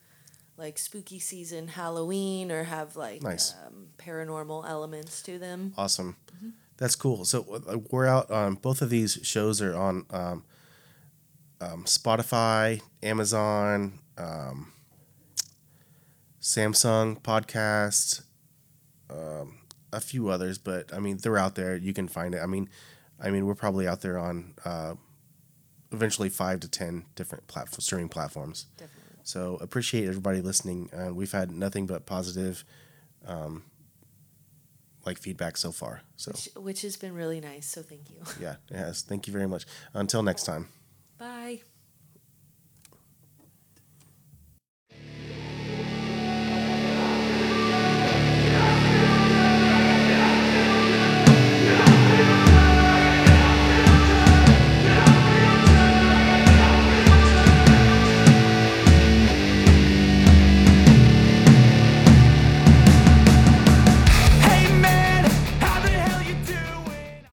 like 0.61 0.79
spooky 0.79 1.19
season 1.19 1.67
Halloween 1.69 2.53
or 2.53 2.65
have 2.65 2.95
like 2.95 3.23
Nice. 3.23 3.55
um, 3.67 3.89
paranormal 3.99 4.69
elements 4.69 5.23
to 5.23 5.39
them. 5.39 5.73
Awesome. 5.77 6.17
That's 6.77 6.95
cool. 6.97 7.25
So 7.25 7.63
uh, 7.69 7.79
we're 7.91 8.07
out 8.07 8.31
on 8.31 8.55
both 8.55 8.81
of 8.83 8.89
these 8.91 9.19
shows 9.23 9.61
are 9.61 9.75
on 9.77 10.07
um, 10.11 10.45
um, 11.61 11.85
Spotify, 11.85 12.81
Amazon, 13.03 13.99
um, 14.17 14.73
Samsung 16.41 17.21
podcast, 17.21 18.23
um, 19.11 19.59
a 19.93 20.01
few 20.01 20.29
others, 20.29 20.57
but 20.59 20.93
I 20.95 21.01
mean 21.01 21.19
they're 21.19 21.37
out 21.39 21.55
there. 21.55 21.77
You 21.77 21.93
can 21.93 22.09
find 22.09 22.35
it. 22.35 22.39
I 22.43 22.47
mean, 22.47 22.69
I 23.23 23.31
mean 23.31 23.45
we're 23.47 23.55
probably 23.55 23.87
out 23.87 24.01
there 24.01 24.19
on 24.19 24.55
uh, 24.65 24.95
eventually 25.93 26.29
five 26.31 26.61
to 26.61 26.69
ten 26.69 27.05
different 27.15 27.47
platform 27.47 27.81
streaming 27.81 28.09
platforms. 28.09 28.67
Definitely. 28.79 29.00
So 29.25 29.57
appreciate 29.61 30.07
everybody 30.07 30.41
listening. 30.41 30.91
Uh, 30.93 31.13
we've 31.15 31.33
had 31.33 31.51
nothing 31.51 31.87
but 31.87 32.07
positive, 32.07 32.65
um, 33.27 33.65
like 35.07 35.19
feedback 35.19 35.57
so 35.57 35.73
far. 35.73 36.03
So 36.17 36.33
Which, 36.33 36.49
which 36.57 36.83
has 36.83 36.97
been 36.97 37.15
really 37.15 37.41
nice, 37.41 37.67
so 37.67 37.83
thank 37.83 38.11
you. 38.11 38.17
yeah, 38.41 38.57
it 38.71 38.77
has. 38.77 39.03
Thank 39.03 39.27
you 39.27 39.33
very 39.33 39.49
much. 39.49 39.65
Until 39.95 40.23
next 40.23 40.45
time. 40.45 40.69